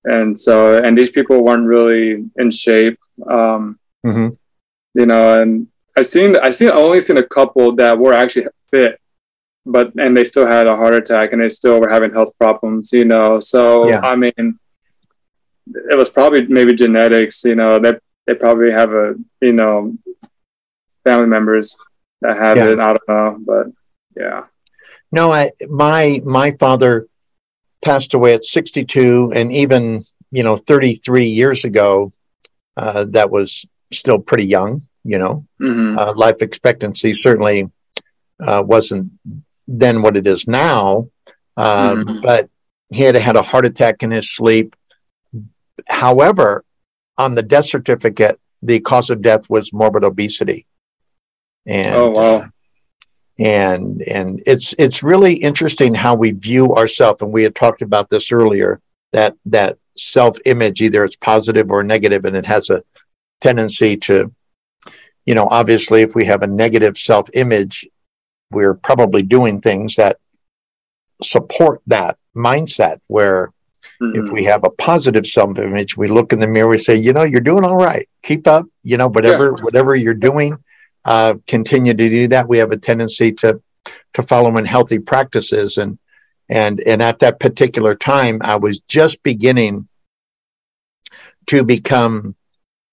[0.05, 4.29] and so and these people weren't really in shape um, mm-hmm.
[4.95, 9.01] you know and I seen I seen only seen a couple that were actually fit
[9.64, 12.92] but and they still had a heart attack and they still were having health problems
[12.92, 14.01] you know so yeah.
[14.01, 14.59] I mean
[15.90, 19.95] it was probably maybe genetics you know that they, they probably have a you know
[21.05, 21.77] family members
[22.23, 22.71] that have yeah.
[22.71, 23.66] it I don't know but
[24.16, 24.42] yeah
[25.12, 27.07] no, I, my my father
[27.83, 32.12] passed away at 62, and even you know 33 years ago,
[32.77, 34.87] uh, that was still pretty young.
[35.05, 35.98] You know, mm-hmm.
[35.98, 37.70] uh, life expectancy certainly
[38.40, 39.12] uh, wasn't
[39.68, 41.09] then what it is now,
[41.57, 42.20] um, mm-hmm.
[42.20, 42.48] but
[42.90, 44.75] he had had a heart attack in his sleep.
[45.88, 46.64] However,
[47.18, 50.66] on the death certificate, the cause of death was morbid obesity.
[51.66, 52.48] And oh wow!
[53.38, 58.11] And and it's it's really interesting how we view ourselves and we had talked about
[58.11, 58.81] this earlier
[59.12, 62.83] that that self image either it's positive or negative and it has a
[63.40, 64.33] tendency to
[65.25, 67.87] you know obviously if we have a negative self image
[68.51, 70.18] we're probably doing things that
[71.23, 73.51] support that mindset where
[74.01, 74.23] mm-hmm.
[74.23, 77.14] if we have a positive self image we look in the mirror and say you
[77.14, 79.64] know you're doing all right keep up you know whatever yeah.
[79.64, 80.57] whatever you're doing
[81.05, 82.49] uh, continue to do that.
[82.49, 83.61] We have a tendency to
[84.15, 85.99] to follow in healthy practices, and
[86.49, 89.88] and and at that particular time, I was just beginning
[91.47, 92.37] to become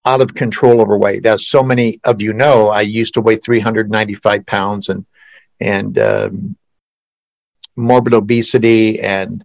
[0.05, 1.25] out of control overweight.
[1.25, 5.05] As so many of you know, I used to weigh 395 pounds and
[5.59, 6.57] and um,
[7.75, 9.43] morbid obesity and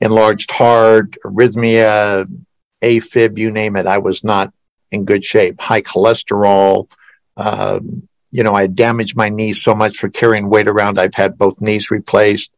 [0.00, 2.26] enlarged heart, arrhythmia,
[2.82, 3.86] AFib, you name it.
[3.86, 4.52] I was not
[4.90, 5.60] in good shape.
[5.60, 6.88] High cholesterol,
[7.38, 10.98] um, you know, I damaged my knees so much for carrying weight around.
[10.98, 12.50] I've had both knees replaced.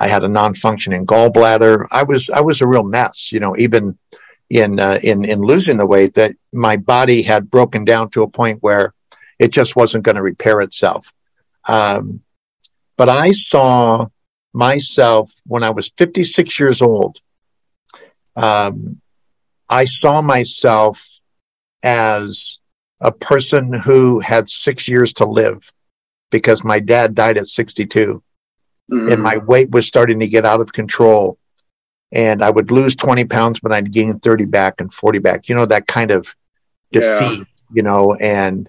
[0.00, 1.86] I had a non-functioning gallbladder.
[1.92, 3.30] I was I was a real mess.
[3.30, 3.96] You know, even
[4.50, 8.28] in uh, in in losing the weight, that my body had broken down to a
[8.28, 8.94] point where
[9.38, 11.12] it just wasn't going to repair itself.
[11.68, 12.22] Um,
[12.96, 14.08] but I saw
[14.52, 17.20] myself when I was 56 years old.
[18.34, 19.00] Um,
[19.68, 21.06] I saw myself
[21.82, 22.58] as
[23.02, 25.70] a person who had six years to live
[26.30, 28.22] because my dad died at 62
[28.90, 29.12] mm-hmm.
[29.12, 31.36] and my weight was starting to get out of control.
[32.12, 35.54] And I would lose 20 pounds, but I'd gain 30 back and 40 back, you
[35.54, 36.34] know, that kind of
[36.92, 37.44] defeat, yeah.
[37.72, 38.68] you know, and,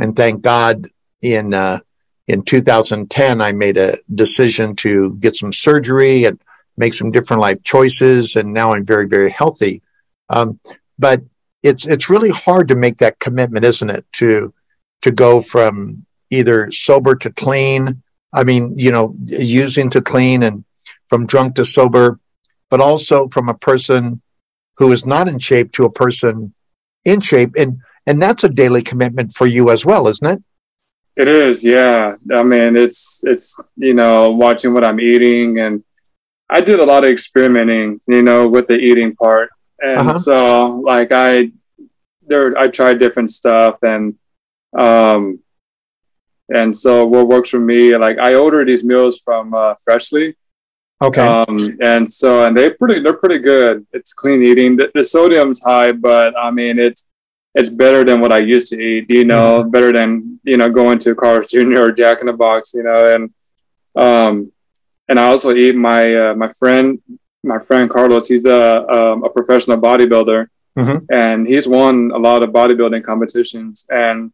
[0.00, 0.88] and thank God
[1.20, 1.80] in, uh,
[2.26, 6.40] in 2010, I made a decision to get some surgery and
[6.76, 8.36] make some different life choices.
[8.36, 9.82] And now I'm very, very healthy.
[10.30, 10.58] Um,
[10.98, 11.22] but
[11.64, 14.04] it's it's really hard to make that commitment, isn't it?
[14.14, 14.52] To
[15.02, 18.02] to go from either sober to clean.
[18.32, 20.64] I mean, you know, using to clean and
[21.08, 22.20] from drunk to sober,
[22.68, 24.20] but also from a person
[24.76, 26.52] who is not in shape to a person
[27.04, 27.54] in shape.
[27.56, 30.42] And and that's a daily commitment for you as well, isn't it?
[31.16, 32.16] It is, yeah.
[32.30, 35.82] I mean, it's it's you know watching what I'm eating, and
[36.50, 39.48] I did a lot of experimenting, you know, with the eating part,
[39.80, 40.18] and uh-huh.
[40.18, 41.50] so like I
[42.26, 44.16] there I tried different stuff, and
[44.78, 45.40] um,
[46.54, 50.36] and so what works for me, like I order these meals from uh, Freshly,
[51.02, 51.20] Okay.
[51.20, 53.86] Um, and so, and they pretty, they're pretty good.
[53.92, 54.76] It's clean eating.
[54.76, 57.10] The, the, sodium's high, but I mean, it's,
[57.54, 59.70] it's better than what I used to eat, you know, mm-hmm.
[59.70, 61.82] better than, you know, going to Carl's Jr.
[61.82, 63.34] or Jack in the Box, you know, and,
[63.96, 64.52] um,
[65.08, 67.00] and I also eat my, uh, my friend,
[67.44, 70.46] my friend Carlos, he's a, um, a professional bodybuilder
[70.78, 71.04] mm-hmm.
[71.12, 74.32] and he's won a lot of bodybuilding competitions and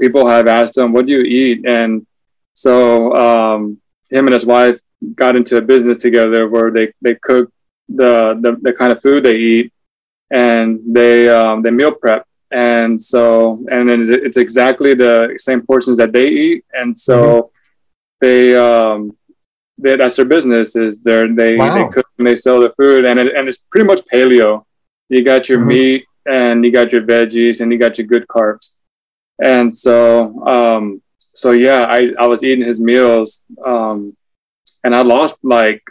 [0.00, 1.64] people have asked him, what do you eat?
[1.66, 2.06] And
[2.54, 4.80] so, um, him and his wife
[5.14, 7.52] got into a business together where they, they cook
[7.88, 9.72] the, the, the kind of food they eat
[10.30, 12.26] and they, um, they meal prep.
[12.50, 16.64] And so, and then it's exactly the same portions that they eat.
[16.72, 17.46] And so mm-hmm.
[18.20, 19.16] they, um,
[19.82, 21.74] they, that's their business is they they, wow.
[21.74, 24.64] they cook and they sell the food and it, and it's pretty much paleo.
[25.08, 25.68] You got your mm-hmm.
[25.68, 28.72] meat and you got your veggies and you got your good carbs.
[29.42, 31.02] And so, um,
[31.34, 34.16] so yeah, I, I was eating his meals, um,
[34.84, 35.82] and I lost like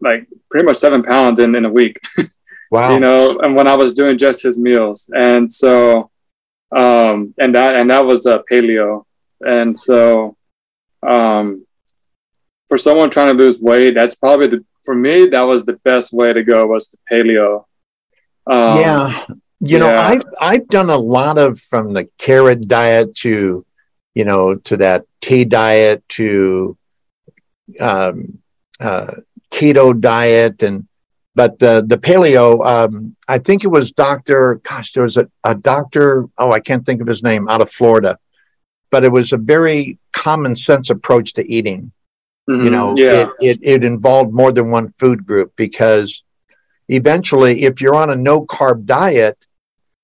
[0.00, 1.98] like pretty much seven pounds in, in a week.
[2.72, 2.94] Wow.
[2.94, 5.10] you know, and when I was doing just his meals.
[5.14, 6.10] And so
[6.74, 9.04] um and that and that was a uh, paleo.
[9.42, 10.38] And so
[11.06, 11.66] um
[12.72, 16.10] for someone trying to lose weight, that's probably the for me that was the best
[16.10, 17.66] way to go was the paleo.
[18.46, 19.24] Um, yeah.
[19.28, 19.78] You yeah.
[19.78, 23.66] know, I've I've done a lot of from the carrot diet to,
[24.14, 26.78] you know, to that tea diet to
[27.78, 28.38] um,
[28.80, 29.16] uh,
[29.50, 30.88] keto diet and
[31.34, 35.54] but the the paleo um, i think it was dr gosh there was a, a
[35.54, 38.18] doctor oh i can't think of his name out of florida
[38.90, 41.92] but it was a very common sense approach to eating
[42.48, 43.26] mm-hmm, you know yeah.
[43.40, 46.24] it, it, it involved more than one food group because
[46.88, 49.38] eventually if you're on a no carb diet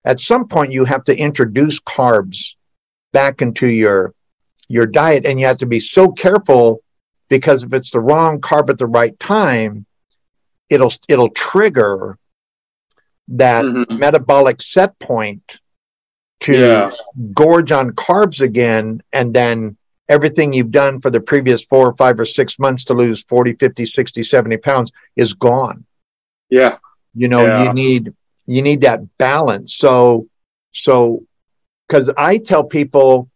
[0.05, 2.55] at some point you have to introduce carbs
[3.13, 4.15] back into your
[4.69, 6.83] your diet and you have to be so careful
[7.29, 9.87] because if it's the wrong carb at the right time,
[10.69, 12.19] it'll it'll trigger
[13.29, 13.99] that mm-hmm.
[13.99, 15.59] metabolic set point
[16.41, 16.91] to yeah.
[17.33, 19.77] gorge on carbs again and then
[20.09, 23.55] everything you've done for the previous four or five or six months to lose 40
[23.55, 25.85] 50 60 70 pounds is gone
[26.51, 26.79] yeah
[27.15, 27.65] you know yeah.
[27.65, 28.15] you need
[28.47, 30.27] you need that balance so
[30.73, 31.25] so
[31.87, 33.29] because i tell people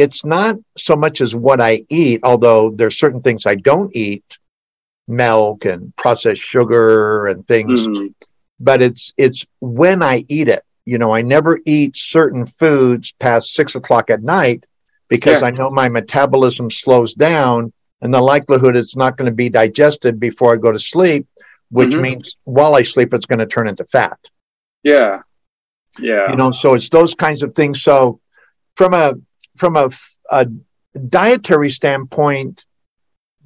[0.00, 4.24] it's not so much as what I eat, although there's certain things I don't eat,
[5.06, 8.06] milk and processed sugar and things, mm-hmm.
[8.58, 10.64] but it's it's when I eat it.
[10.86, 14.64] You know, I never eat certain foods past six o'clock at night
[15.10, 15.48] because yeah.
[15.48, 20.18] I know my metabolism slows down and the likelihood it's not going to be digested
[20.18, 21.26] before I go to sleep,
[21.70, 22.00] which mm-hmm.
[22.00, 24.18] means while I sleep, it's going to turn into fat.
[24.82, 25.20] Yeah.
[25.98, 26.30] Yeah.
[26.30, 27.82] You know, so it's those kinds of things.
[27.82, 28.20] So
[28.76, 29.14] from a
[29.56, 29.90] from a,
[30.30, 30.46] a
[31.08, 32.64] dietary standpoint,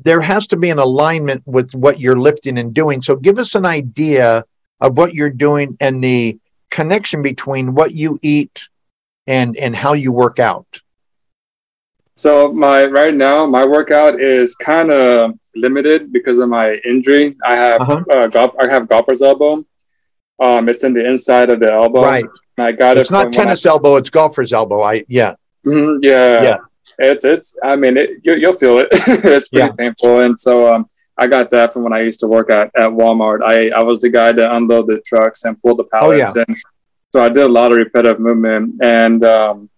[0.03, 3.03] there has to be an alignment with what you're lifting and doing.
[3.03, 4.45] So give us an idea
[4.81, 6.39] of what you're doing and the
[6.71, 8.69] connection between what you eat
[9.27, 10.81] and and how you work out.
[12.17, 17.37] So my right now my workout is kind of limited because of my injury.
[17.45, 18.05] I have uh-huh.
[18.11, 19.65] uh, golf, I have golfer's elbow.
[20.43, 22.03] Um, it's in the inside of the elbow.
[22.03, 22.25] Right.
[22.59, 23.01] I got it's it.
[23.01, 23.97] It's not tennis I, elbow.
[23.97, 24.83] It's golfer's elbow.
[24.83, 25.35] I yeah.
[25.67, 26.43] Mm-hmm, yeah.
[26.43, 26.57] Yeah.
[26.99, 27.57] It's it's.
[27.63, 28.89] I mean, it, you, will feel it.
[28.93, 29.73] it's pretty yeah.
[29.77, 32.91] painful, and so um, I got that from when I used to work at, at
[32.91, 33.43] Walmart.
[33.43, 36.45] I, I was the guy to unload the trucks and pull the pallets, oh, yeah.
[36.47, 36.57] and
[37.13, 38.83] so I did a lot of repetitive movement.
[38.83, 39.71] And um,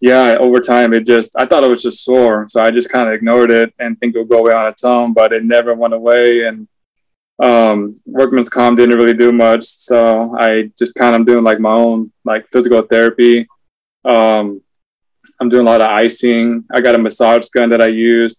[0.00, 3.08] yeah, over time, it just I thought it was just sore, so I just kind
[3.08, 5.74] of ignored it and think it would go away on its own, but it never
[5.74, 6.46] went away.
[6.46, 6.66] And
[7.38, 11.74] um, workman's comp didn't really do much, so I just kind of doing like my
[11.74, 13.46] own like physical therapy.
[14.04, 14.62] Um,
[15.38, 16.64] I'm doing a lot of icing.
[16.72, 18.36] I got a massage gun that I use.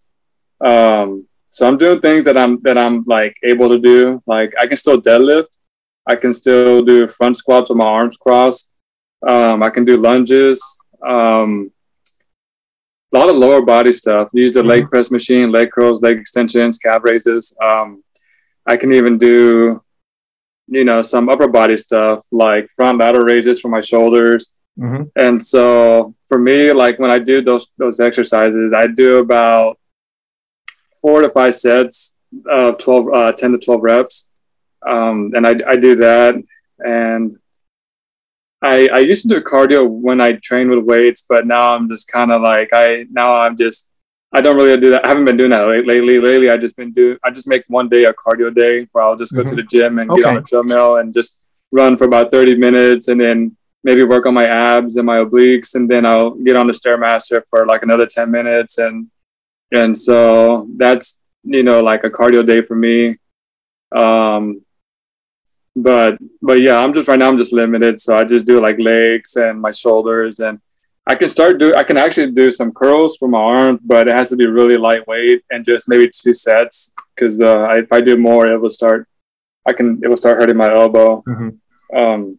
[0.65, 4.21] Um, so I'm doing things that I'm that I'm like able to do.
[4.25, 5.57] Like I can still deadlift.
[6.07, 8.71] I can still do front squats with my arms crossed.
[9.27, 10.59] Um, I can do lunges.
[11.05, 11.71] Um,
[13.13, 14.29] a lot of lower body stuff.
[14.33, 14.69] Use the mm-hmm.
[14.69, 17.55] leg press machine, leg curls, leg extensions, calf raises.
[17.61, 18.03] Um,
[18.65, 19.83] I can even do,
[20.67, 24.53] you know, some upper body stuff like front lateral raises for my shoulders.
[24.79, 25.03] Mm-hmm.
[25.15, 29.77] And so for me, like when I do those those exercises, I do about
[31.01, 32.15] four to five sets
[32.49, 34.27] of 12, uh, 10 to 12 reps.
[34.87, 36.35] Um, and I, I do that.
[36.79, 37.37] And
[38.61, 42.07] I, I used to do cardio when I trained with weights, but now I'm just
[42.07, 43.89] kind of like I now I'm just
[44.33, 45.05] I don't really do that.
[45.05, 46.19] I haven't been doing that lately.
[46.19, 49.17] Lately, I just been do I just make one day a cardio day where I'll
[49.17, 49.49] just go mm-hmm.
[49.49, 50.21] to the gym and okay.
[50.21, 51.41] get on the treadmill and just
[51.71, 55.75] run for about 30 minutes and then maybe work on my abs and my obliques
[55.75, 59.09] and then I'll get on the stairmaster for like another 10 minutes and
[59.73, 63.17] and so that's you know like a cardio day for me
[63.95, 64.61] um
[65.75, 67.99] but but yeah i'm just right now i'm just limited.
[67.99, 70.39] So i just do like legs and my shoulders.
[70.39, 70.59] And
[71.07, 74.15] i can start do i can actually do some curls for my arms but it
[74.15, 76.93] has to be really lightweight and just maybe two sets.
[77.15, 79.07] Because uh, if i do more it will start
[79.67, 81.23] i can it will start hurting my elbow.
[81.27, 81.97] Mm-hmm.
[81.97, 82.37] um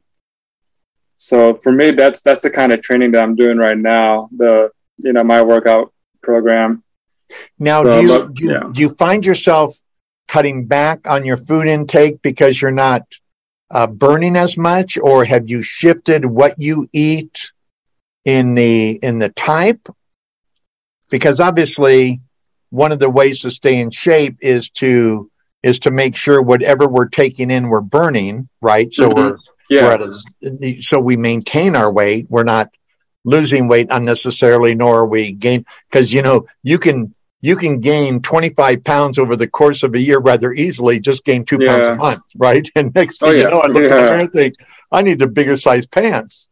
[1.16, 4.70] so for me that's that's the kind of training that i'm doing right now the
[4.98, 6.82] you know my workout program.
[7.58, 8.70] Now so, do, you, but, do, yeah.
[8.72, 9.76] do you find yourself
[10.28, 13.02] cutting back on your food intake because you're not
[13.72, 17.52] uh, burning as much, or have you shifted what you eat
[18.24, 19.88] in the in the type?
[21.10, 22.20] Because obviously,
[22.70, 25.30] one of the ways to stay in shape is to
[25.62, 28.92] is to make sure whatever we're taking in we're burning, right?
[28.92, 29.18] So mm-hmm.
[29.18, 29.38] we're
[29.70, 29.96] yeah.
[30.52, 32.26] A, so we maintain our weight.
[32.28, 32.70] We're not
[33.24, 38.22] losing weight unnecessarily, nor are we gain because you know you can you can gain
[38.22, 41.70] 25 pounds over the course of a year rather easily, just gain two yeah.
[41.70, 42.66] pounds a month, right?
[42.76, 43.44] And next oh, thing oh, yeah.
[43.44, 43.88] you know, I look yeah.
[43.88, 44.54] at the mirror and think,
[44.92, 46.48] I need a bigger size pants.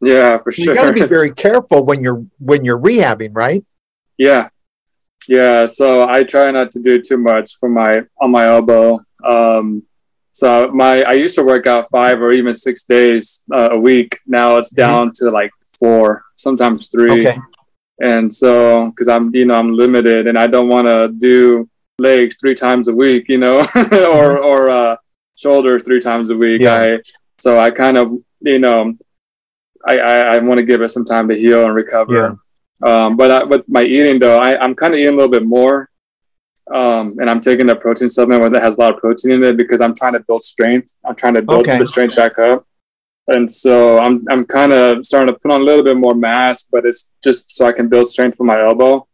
[0.00, 0.64] Yeah, for sure.
[0.64, 3.62] You got to be very careful when you're when you're rehabbing, right?
[4.16, 4.48] Yeah,
[5.28, 5.66] yeah.
[5.66, 9.00] So I try not to do too much for my on my elbow.
[9.22, 9.82] Um,
[10.32, 14.20] so my I used to work out five or even six days uh, a week.
[14.26, 14.76] Now it's mm-hmm.
[14.76, 15.26] down mm-hmm.
[15.26, 17.26] to like four, sometimes three.
[17.26, 17.38] Okay
[18.00, 22.36] and so because i'm you know i'm limited and i don't want to do legs
[22.40, 24.44] three times a week you know or mm-hmm.
[24.44, 24.96] or uh,
[25.36, 26.74] shoulders three times a week yeah.
[26.74, 26.98] i
[27.38, 28.94] so i kind of you know
[29.86, 32.38] i i, I want to give it some time to heal and recover
[32.82, 33.04] yeah.
[33.04, 35.44] um but I, but my eating though I, i'm kind of eating a little bit
[35.44, 35.88] more
[36.72, 39.56] um, and I'm taking a protein supplement that has a lot of protein in it
[39.56, 40.94] because I'm trying to build strength.
[41.04, 41.78] I'm trying to build okay.
[41.78, 42.64] the strength back up
[43.28, 46.64] and so I'm I'm kind of starting to put on a little bit more mass,
[46.64, 49.06] but it's just so I can build strength for my elbow.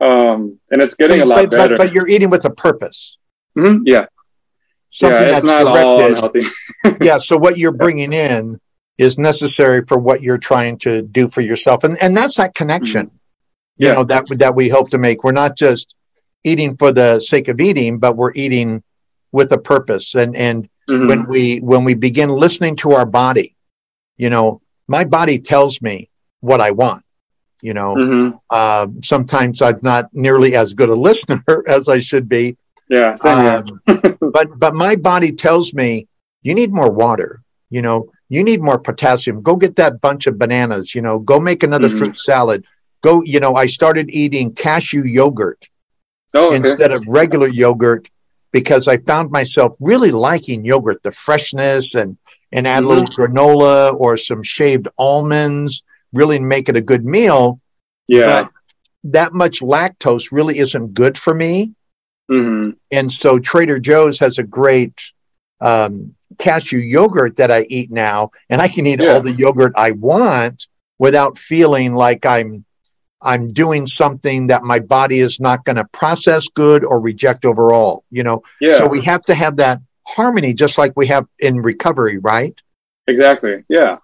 [0.00, 1.76] Um, and it's getting but, a lot but, better.
[1.76, 3.18] But, but, you're eating with a purpose.
[3.56, 3.82] Mm-hmm.
[3.84, 4.06] Yeah.
[4.92, 6.46] Something yeah, that's directed.
[7.00, 7.18] yeah.
[7.18, 8.60] So what you're bringing in
[8.98, 13.06] is necessary for what you're trying to do for yourself, and and that's that connection.
[13.06, 13.16] Mm-hmm.
[13.76, 15.24] You know that that we hope to make.
[15.24, 15.94] We're not just
[16.44, 18.82] eating for the sake of eating, but we're eating
[19.32, 20.14] with a purpose.
[20.14, 21.06] And and mm-hmm.
[21.06, 23.56] when we when we begin listening to our body,
[24.16, 26.10] you know, my body tells me
[26.40, 27.04] what I want.
[27.62, 28.36] You know, mm-hmm.
[28.48, 32.56] uh, sometimes I'm not nearly as good a listener as I should be.
[32.88, 36.08] Yeah, um, but but my body tells me
[36.42, 37.42] you need more water.
[37.68, 39.42] You know, you need more potassium.
[39.42, 40.94] Go get that bunch of bananas.
[40.94, 41.98] You know, go make another mm-hmm.
[41.98, 42.64] fruit salad.
[43.02, 43.22] Go.
[43.22, 45.68] You know, I started eating cashew yogurt
[46.34, 46.56] oh, okay.
[46.56, 48.08] instead of regular yogurt
[48.52, 52.16] because I found myself really liking yogurt, the freshness and
[52.52, 53.36] and add a little mm-hmm.
[53.36, 57.60] granola or some shaved almonds, really make it a good meal.
[58.08, 58.42] Yeah.
[58.42, 58.52] But
[59.04, 61.72] that much lactose really isn't good for me.
[62.30, 62.70] Mm-hmm.
[62.90, 65.00] And so Trader Joe's has a great
[65.60, 69.12] um, cashew yogurt that I eat now, and I can eat yeah.
[69.12, 70.66] all the yogurt I want
[70.98, 72.64] without feeling like I'm
[73.22, 78.04] I'm doing something that my body is not going to process good or reject overall,
[78.10, 78.42] you know?
[78.60, 78.78] Yeah.
[78.78, 82.54] So we have to have that harmony just like we have in recovery, right?
[83.06, 83.64] Exactly.
[83.68, 83.98] Yeah.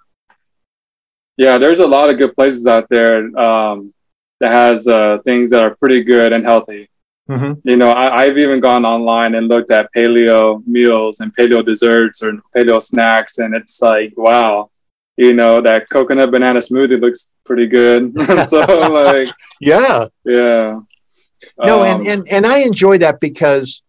[1.36, 1.58] Yeah.
[1.58, 3.94] There's a lot of good places out there um,
[4.40, 6.90] that has uh, things that are pretty good and healthy.
[7.28, 7.68] Mm-hmm.
[7.68, 12.22] You know, I, have even gone online and looked at paleo meals and paleo desserts
[12.22, 14.70] or paleo snacks, and it's like, wow,
[15.16, 18.14] you know that coconut banana smoothie looks pretty good.
[18.46, 19.28] So like
[19.60, 20.06] yeah.
[20.24, 20.80] Yeah.
[21.58, 23.82] No um, and, and and i enjoy that because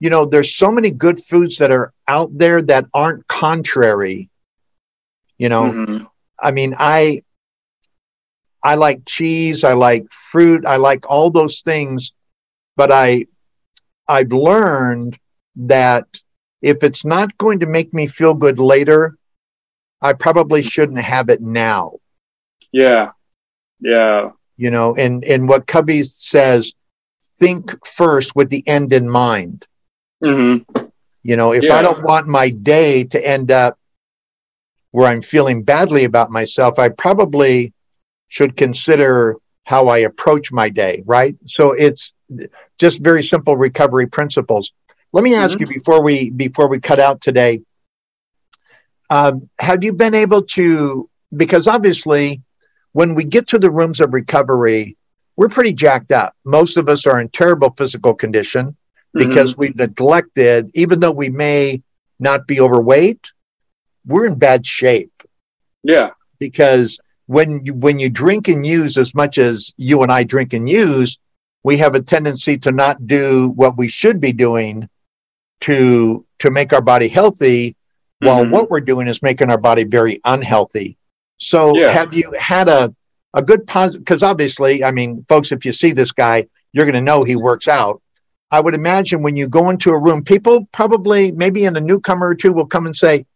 [0.00, 4.28] you know there's so many good foods that are out there that aren't contrary
[5.38, 5.64] you know?
[5.64, 6.04] Mm-hmm.
[6.40, 7.22] i mean i
[8.62, 12.12] i like cheese i like fruit i like all those things
[12.76, 13.26] but i
[14.08, 15.18] i've learned
[15.56, 16.06] that
[16.62, 19.16] if it's not going to make me feel good later
[20.02, 21.98] I probably shouldn't have it now.
[22.72, 23.12] Yeah.
[23.80, 24.30] Yeah.
[24.56, 26.72] You know, and and what Covey says,
[27.38, 29.66] think first with the end in mind.
[30.22, 30.86] Mm-hmm.
[31.22, 31.74] You know, if yeah.
[31.74, 33.78] I don't want my day to end up
[34.92, 37.74] where I'm feeling badly about myself, I probably
[38.28, 41.36] should consider how I approach my day, right?
[41.44, 42.14] So it's
[42.78, 44.72] just very simple recovery principles.
[45.12, 45.70] Let me ask mm-hmm.
[45.70, 47.62] you before we before we cut out today
[49.10, 51.08] Um, have you been able to?
[51.36, 52.42] Because obviously,
[52.92, 54.96] when we get to the rooms of recovery,
[55.36, 56.34] we're pretty jacked up.
[56.44, 58.76] Most of us are in terrible physical condition
[59.12, 59.60] because mm-hmm.
[59.60, 61.82] we've neglected, even though we may
[62.18, 63.30] not be overweight,
[64.06, 65.12] we're in bad shape.
[65.82, 66.10] Yeah.
[66.38, 70.52] Because when you when you drink and use as much as you and I drink
[70.52, 71.18] and use,
[71.64, 74.88] we have a tendency to not do what we should be doing
[75.60, 77.75] to to make our body healthy
[78.22, 78.50] mm-hmm.
[78.50, 80.96] what we're doing is making our body very unhealthy.
[81.38, 81.90] So yeah.
[81.90, 82.94] have you had a
[83.34, 86.94] a good positive because obviously, I mean, folks, if you see this guy, you're going
[86.94, 88.02] to know he works out.
[88.50, 92.28] I would imagine when you go into a room, people probably, maybe in a newcomer
[92.28, 93.26] or two, will come and say,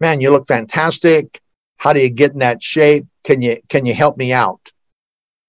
[0.00, 1.40] "Man, you look fantastic.
[1.76, 3.06] How do you get in that shape?
[3.22, 4.60] Can you can you help me out?"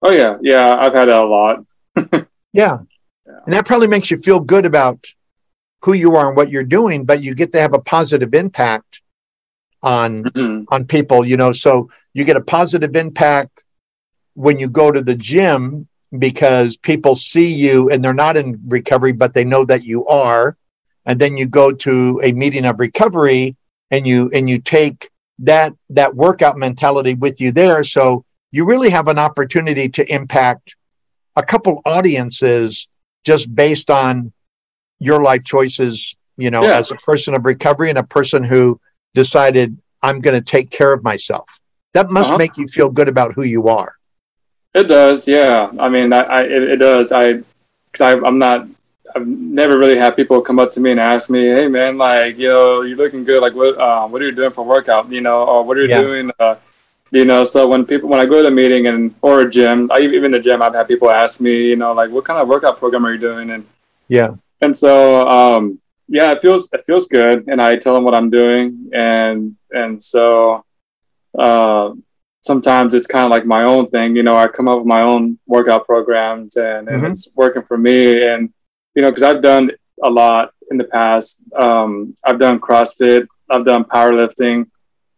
[0.02, 1.66] Oh yeah, yeah, I've had that a lot.
[1.96, 2.26] yeah.
[2.54, 2.78] yeah,
[3.26, 5.04] and that probably makes you feel good about
[5.82, 9.02] who you are and what you're doing, but you get to have a positive impact
[9.84, 10.64] on mm-hmm.
[10.70, 11.26] on people.
[11.26, 13.64] You know, so you get a positive impact
[14.34, 19.12] when you go to the gym because people see you and they're not in recovery,
[19.12, 20.58] but they know that you are.
[21.06, 23.56] And then you go to a meeting of recovery
[23.92, 25.10] and you and you take
[25.40, 27.84] that that workout mentality with you there.
[27.84, 30.76] So you really have an opportunity to impact
[31.36, 32.88] a couple audiences
[33.24, 34.34] just based on
[35.00, 36.78] your life choices, you know, yeah.
[36.78, 38.80] as a person of recovery and a person who
[39.14, 41.48] decided I'm going to take care of myself.
[41.94, 42.38] That must uh-huh.
[42.38, 43.96] make you feel good about who you are.
[44.74, 45.72] It does, yeah.
[45.80, 47.12] I mean, I, I it, it, does.
[47.12, 47.42] I,
[47.92, 48.68] because I'm not.
[49.16, 52.38] I've never really had people come up to me and ask me, "Hey, man, like,
[52.38, 53.42] you know, you're looking good.
[53.42, 55.10] Like, what, uh, what are you doing for workout?
[55.10, 56.02] You know, or what are you yeah.
[56.02, 56.32] doing?
[56.40, 56.56] Uh,
[57.10, 59.90] you know." So when people, when I go to a meeting and or a gym,
[59.92, 62.48] I even the gym, I've had people ask me, you know, like, "What kind of
[62.48, 63.66] workout program are you doing?" And
[64.10, 68.16] yeah, and so, um, yeah, it feels it feels good, and I tell them what
[68.16, 70.64] I'm doing, and and so.
[71.38, 71.92] Uh,
[72.48, 74.16] sometimes it's kind of like my own thing.
[74.16, 77.12] You know, I come up with my own workout programs and, and mm-hmm.
[77.12, 78.26] it's working for me.
[78.26, 78.52] And,
[78.96, 79.70] you know, because I've done
[80.04, 81.42] a lot in the past.
[81.56, 84.70] Um, I've done CrossFit, I've done powerlifting.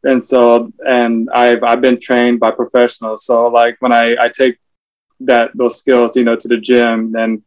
[0.03, 3.25] And so, and I've, I've been trained by professionals.
[3.25, 4.57] So like when I, I take
[5.21, 7.43] that, those skills, you know, to the gym and,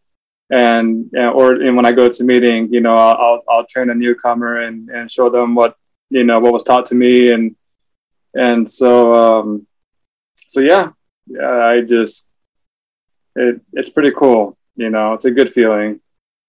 [0.53, 4.61] and, or and when I go to meeting, you know, I'll, I'll train a newcomer
[4.61, 5.77] and, and show them what,
[6.11, 7.57] you know, what was taught to me and,
[8.35, 9.67] and so um,
[10.47, 10.91] so yeah,
[11.27, 12.29] yeah, I just
[13.37, 14.57] it it's pretty cool.
[14.77, 16.01] You know, it's a good feeling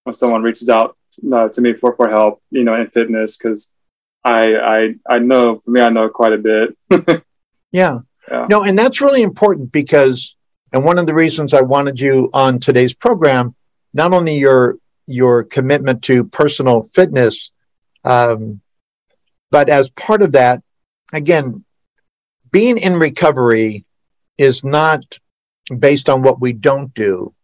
[0.04, 0.96] when someone reaches out
[1.32, 2.42] uh, to me for for help.
[2.50, 3.72] You know, in fitness because
[4.24, 6.76] I I I know for me I know quite a bit.
[7.72, 7.98] yeah.
[8.30, 8.46] yeah.
[8.48, 10.36] No, and that's really important because
[10.72, 13.54] and one of the reasons I wanted you on today's program,
[13.94, 14.76] not only your
[15.06, 17.50] your commitment to personal fitness,
[18.04, 18.60] um,
[19.50, 20.62] but as part of that,
[21.12, 21.64] again,
[22.50, 23.84] being in recovery
[24.36, 25.00] is not
[25.78, 27.34] based on what we don't do.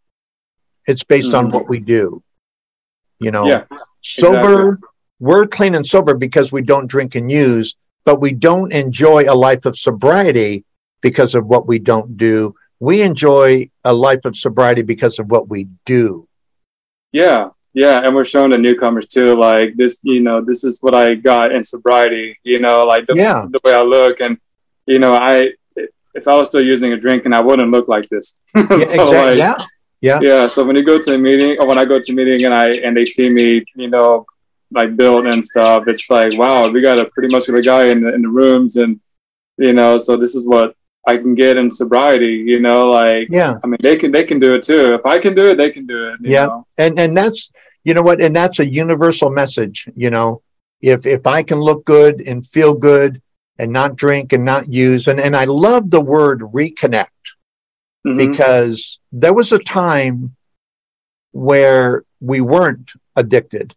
[0.87, 1.47] It's based mm-hmm.
[1.47, 2.23] on what we do.
[3.21, 3.65] You know, yeah,
[4.03, 4.89] sober, exactly.
[5.21, 9.35] we're clean and sober because we don't drink and use, but we don't enjoy a
[9.35, 10.65] life of sobriety
[11.03, 12.55] because of what we don't do.
[12.81, 16.27] We enjoy a life of sobriety because of what we do.
[17.13, 20.95] Yeah, yeah, and we're showing the newcomers too, like this, you know, this is what
[20.95, 23.47] I got in sobriety, you know, like the, yeah.
[23.49, 24.21] the way I look.
[24.21, 24.39] And,
[24.87, 25.53] you know, I,
[26.15, 28.37] if I was still using a drink and I wouldn't look like this.
[28.57, 29.17] so yeah, exactly.
[29.17, 29.57] Like, yeah.
[30.01, 30.19] Yeah.
[30.23, 30.47] Yeah.
[30.47, 32.55] So when you go to a meeting or when I go to a meeting and
[32.55, 34.25] I and they see me, you know,
[34.73, 38.15] like built and stuff, it's like, wow, we got a pretty muscular guy in the
[38.15, 38.99] in the rooms and
[39.59, 40.75] you know, so this is what
[41.07, 43.59] I can get in sobriety, you know, like yeah.
[43.63, 44.95] I mean they can they can do it too.
[44.95, 46.19] If I can do it, they can do it.
[46.23, 46.47] yeah.
[46.47, 46.67] Know?
[46.79, 47.51] And and that's
[47.85, 50.43] you know what, and that's a universal message, you know.
[50.81, 53.21] If if I can look good and feel good
[53.61, 55.07] and not drink and not use.
[55.07, 57.09] And, and I love the word reconnect
[58.07, 58.17] mm-hmm.
[58.17, 60.35] because there was a time
[61.33, 63.75] where we weren't addicted,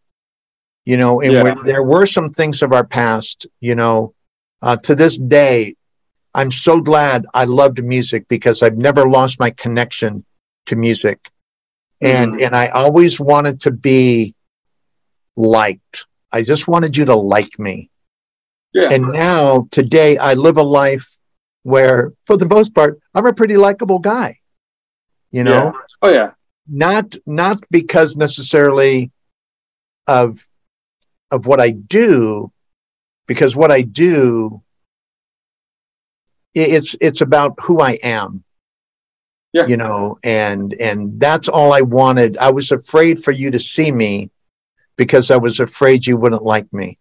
[0.86, 1.56] you know, and yeah.
[1.66, 4.14] there were some things of our past, you know,
[4.62, 5.76] uh, to this day,
[6.34, 10.26] I'm so glad I loved music because I've never lost my connection
[10.68, 11.30] to music.
[12.02, 12.44] And, mm-hmm.
[12.44, 14.36] and I always wanted to be
[15.36, 16.06] liked.
[16.32, 17.90] I just wanted you to like me.
[18.74, 18.90] Yeah.
[18.92, 21.18] And now, today, I live a life
[21.62, 24.40] where, for the most part, I'm a pretty likable guy.
[25.32, 25.52] You know?
[25.52, 25.72] Yeah.
[26.02, 26.32] Oh yeah.
[26.68, 29.12] Not not because necessarily
[30.08, 30.48] of
[31.32, 32.52] of what I do,
[33.28, 34.62] because what I do
[36.54, 38.44] it's it's about who I am.
[39.54, 39.68] Yeah.
[39.68, 42.38] You know, and and that's all I wanted.
[42.38, 44.32] I was afraid for you to see me
[44.98, 46.98] because I was afraid you wouldn't like me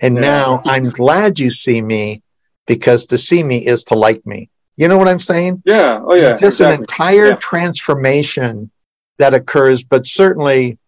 [0.00, 0.20] And Yeah.
[0.20, 2.22] now I'm glad you see me
[2.66, 4.50] because to see me is to like me.
[4.76, 5.62] You know what I'm saying?
[5.64, 6.00] Yeah.
[6.04, 6.30] Oh yeah.
[6.32, 7.34] It's just an entire Yeah.
[7.36, 8.70] transformation
[9.18, 10.78] that occurs, but certainly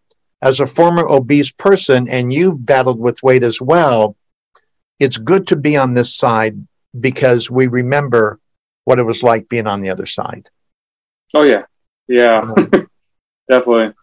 [0.42, 4.16] as a former obese person and you've battled with weight as well,
[4.98, 6.56] it's good to be on this side
[6.98, 8.38] because we remember
[8.84, 10.48] what it was like being on the other side.
[11.34, 11.64] Oh yeah.
[12.06, 12.52] Yeah.
[13.48, 13.94] Definitely.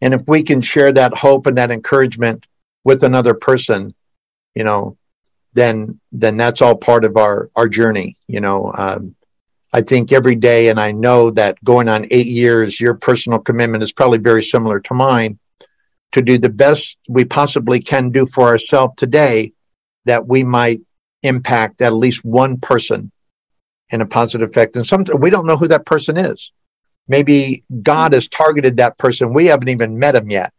[0.00, 2.46] And if we can share that hope and that encouragement
[2.84, 3.94] with another person,
[4.54, 4.96] you know,
[5.54, 8.16] then then that's all part of our our journey.
[8.28, 9.14] You know, um,
[9.72, 13.82] I think every day, and I know that going on eight years, your personal commitment
[13.82, 15.38] is probably very similar to mine.
[16.12, 19.52] To do the best we possibly can do for ourselves today,
[20.04, 20.80] that we might
[21.26, 23.10] impact at least one person
[23.90, 24.76] in a positive effect.
[24.76, 26.52] And sometimes we don't know who that person is.
[27.08, 29.32] Maybe God has targeted that person.
[29.32, 30.52] We haven't even met him yet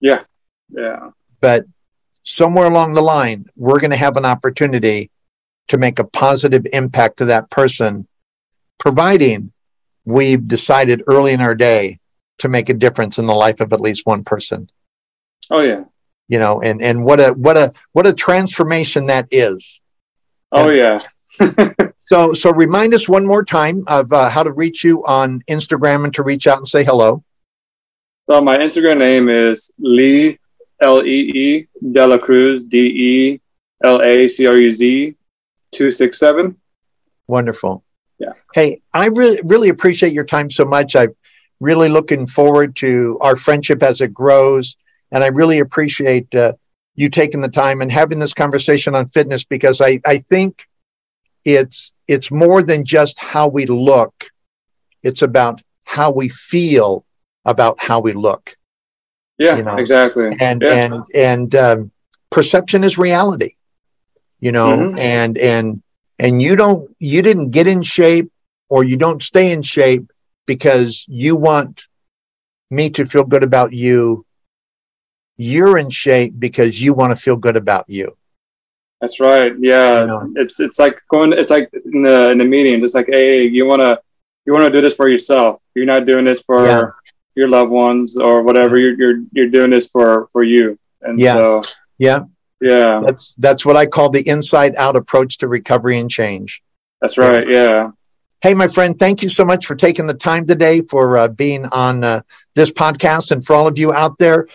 [0.00, 0.22] Yeah.
[0.68, 1.10] Yeah.
[1.40, 1.64] but
[2.22, 5.10] somewhere along the line, we're going to have an opportunity
[5.68, 8.06] to make a positive impact to that person,
[8.78, 9.52] providing
[10.04, 11.98] we've decided early in our day
[12.38, 14.70] to make a difference in the life of at least one person.
[15.50, 15.84] Oh yeah.
[16.28, 19.80] You know, and and what a what a what a transformation that is.
[20.52, 20.98] Oh yeah.
[22.10, 26.02] So so remind us one more time of uh, how to reach you on Instagram
[26.02, 27.22] and to reach out and say hello.
[28.28, 30.36] So my Instagram name is Lee
[30.82, 33.40] L E E Dela Cruz D E
[33.84, 35.14] L A C R U Z
[35.70, 36.56] two six seven.
[37.28, 37.84] Wonderful.
[38.18, 38.32] Yeah.
[38.52, 40.96] Hey, I really really appreciate your time so much.
[40.96, 41.14] I'm
[41.60, 44.76] really looking forward to our friendship as it grows,
[45.12, 46.54] and I really appreciate uh,
[47.00, 50.66] you taking the time and having this conversation on fitness because I I think
[51.44, 54.14] it's it's more than just how we look.
[55.02, 57.04] It's about how we feel
[57.44, 58.54] about how we look,
[59.38, 60.36] Yeah, You know, exactly.
[60.40, 60.74] and yeah.
[60.84, 61.90] and and um,
[62.30, 63.54] perception is reality.
[64.40, 64.98] You know, Mhm.
[64.98, 65.82] and and
[66.18, 68.30] and you don't you didn't get in shape
[68.68, 70.06] or you don't stay in shape
[70.46, 71.86] because you want
[72.70, 74.24] me to feel good about you
[75.40, 78.16] you're in shape because you want to feel good about you
[79.00, 79.52] That's right.
[79.58, 80.32] Yeah, You know.
[80.36, 81.32] it's it's like going.
[81.32, 82.80] It's like in the in the meeting.
[82.84, 83.98] Just like, hey, you wanna
[84.44, 85.52] you wanna do this for yourself.
[85.74, 86.86] You're not doing this for Yeah.
[87.34, 88.76] your loved ones or whatever.
[88.76, 90.78] You're you're you're doing this for for you.
[91.00, 91.34] And Yeah.
[91.34, 91.62] so
[91.98, 92.20] yeah
[92.62, 96.62] yeah, that's that's what i call the inside out approach to recovery and change
[97.00, 97.48] that's right.
[97.48, 97.92] Yeah.
[98.42, 101.64] hey my friend thank you so much for taking the time today for uh, being
[101.84, 102.20] on uh,
[102.54, 104.46] this podcast and for all of you out there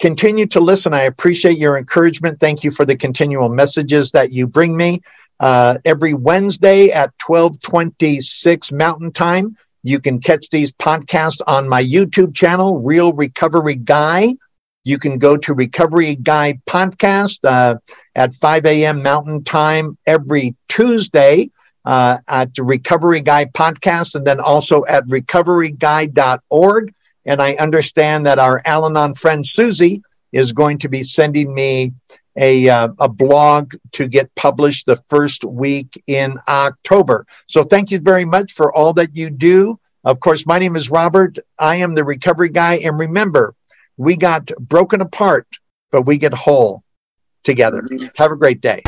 [0.00, 0.94] continue to listen.
[0.94, 2.40] I appreciate your encouragement.
[2.40, 5.02] Thank you for the continual messages that you bring me.
[5.40, 12.34] Uh, every wednesday at 1226 mountain time you can catch these podcasts on my youtube
[12.34, 14.32] channel real recovery guy.
[14.84, 17.76] You can go to recovery guy podcast uh,
[18.14, 21.50] at 5 a.m mountain time every tuesday
[21.84, 26.94] uh, at the recovery guy podcast and then at at recoveryguy.org
[27.26, 30.02] and I understand that our Al Anon friend Susie
[30.32, 31.92] is going to be sending me
[32.36, 37.26] a, uh, a blog to get published the first week in October.
[37.46, 39.78] So thank you very much for all that you do.
[40.02, 41.38] Of course, my name is Robert.
[41.58, 42.74] I am the recovery guy.
[42.76, 43.54] And remember,
[43.96, 45.46] we got broken apart,
[45.92, 46.82] but we get whole
[47.44, 47.86] together.
[48.16, 48.82] Have a great day.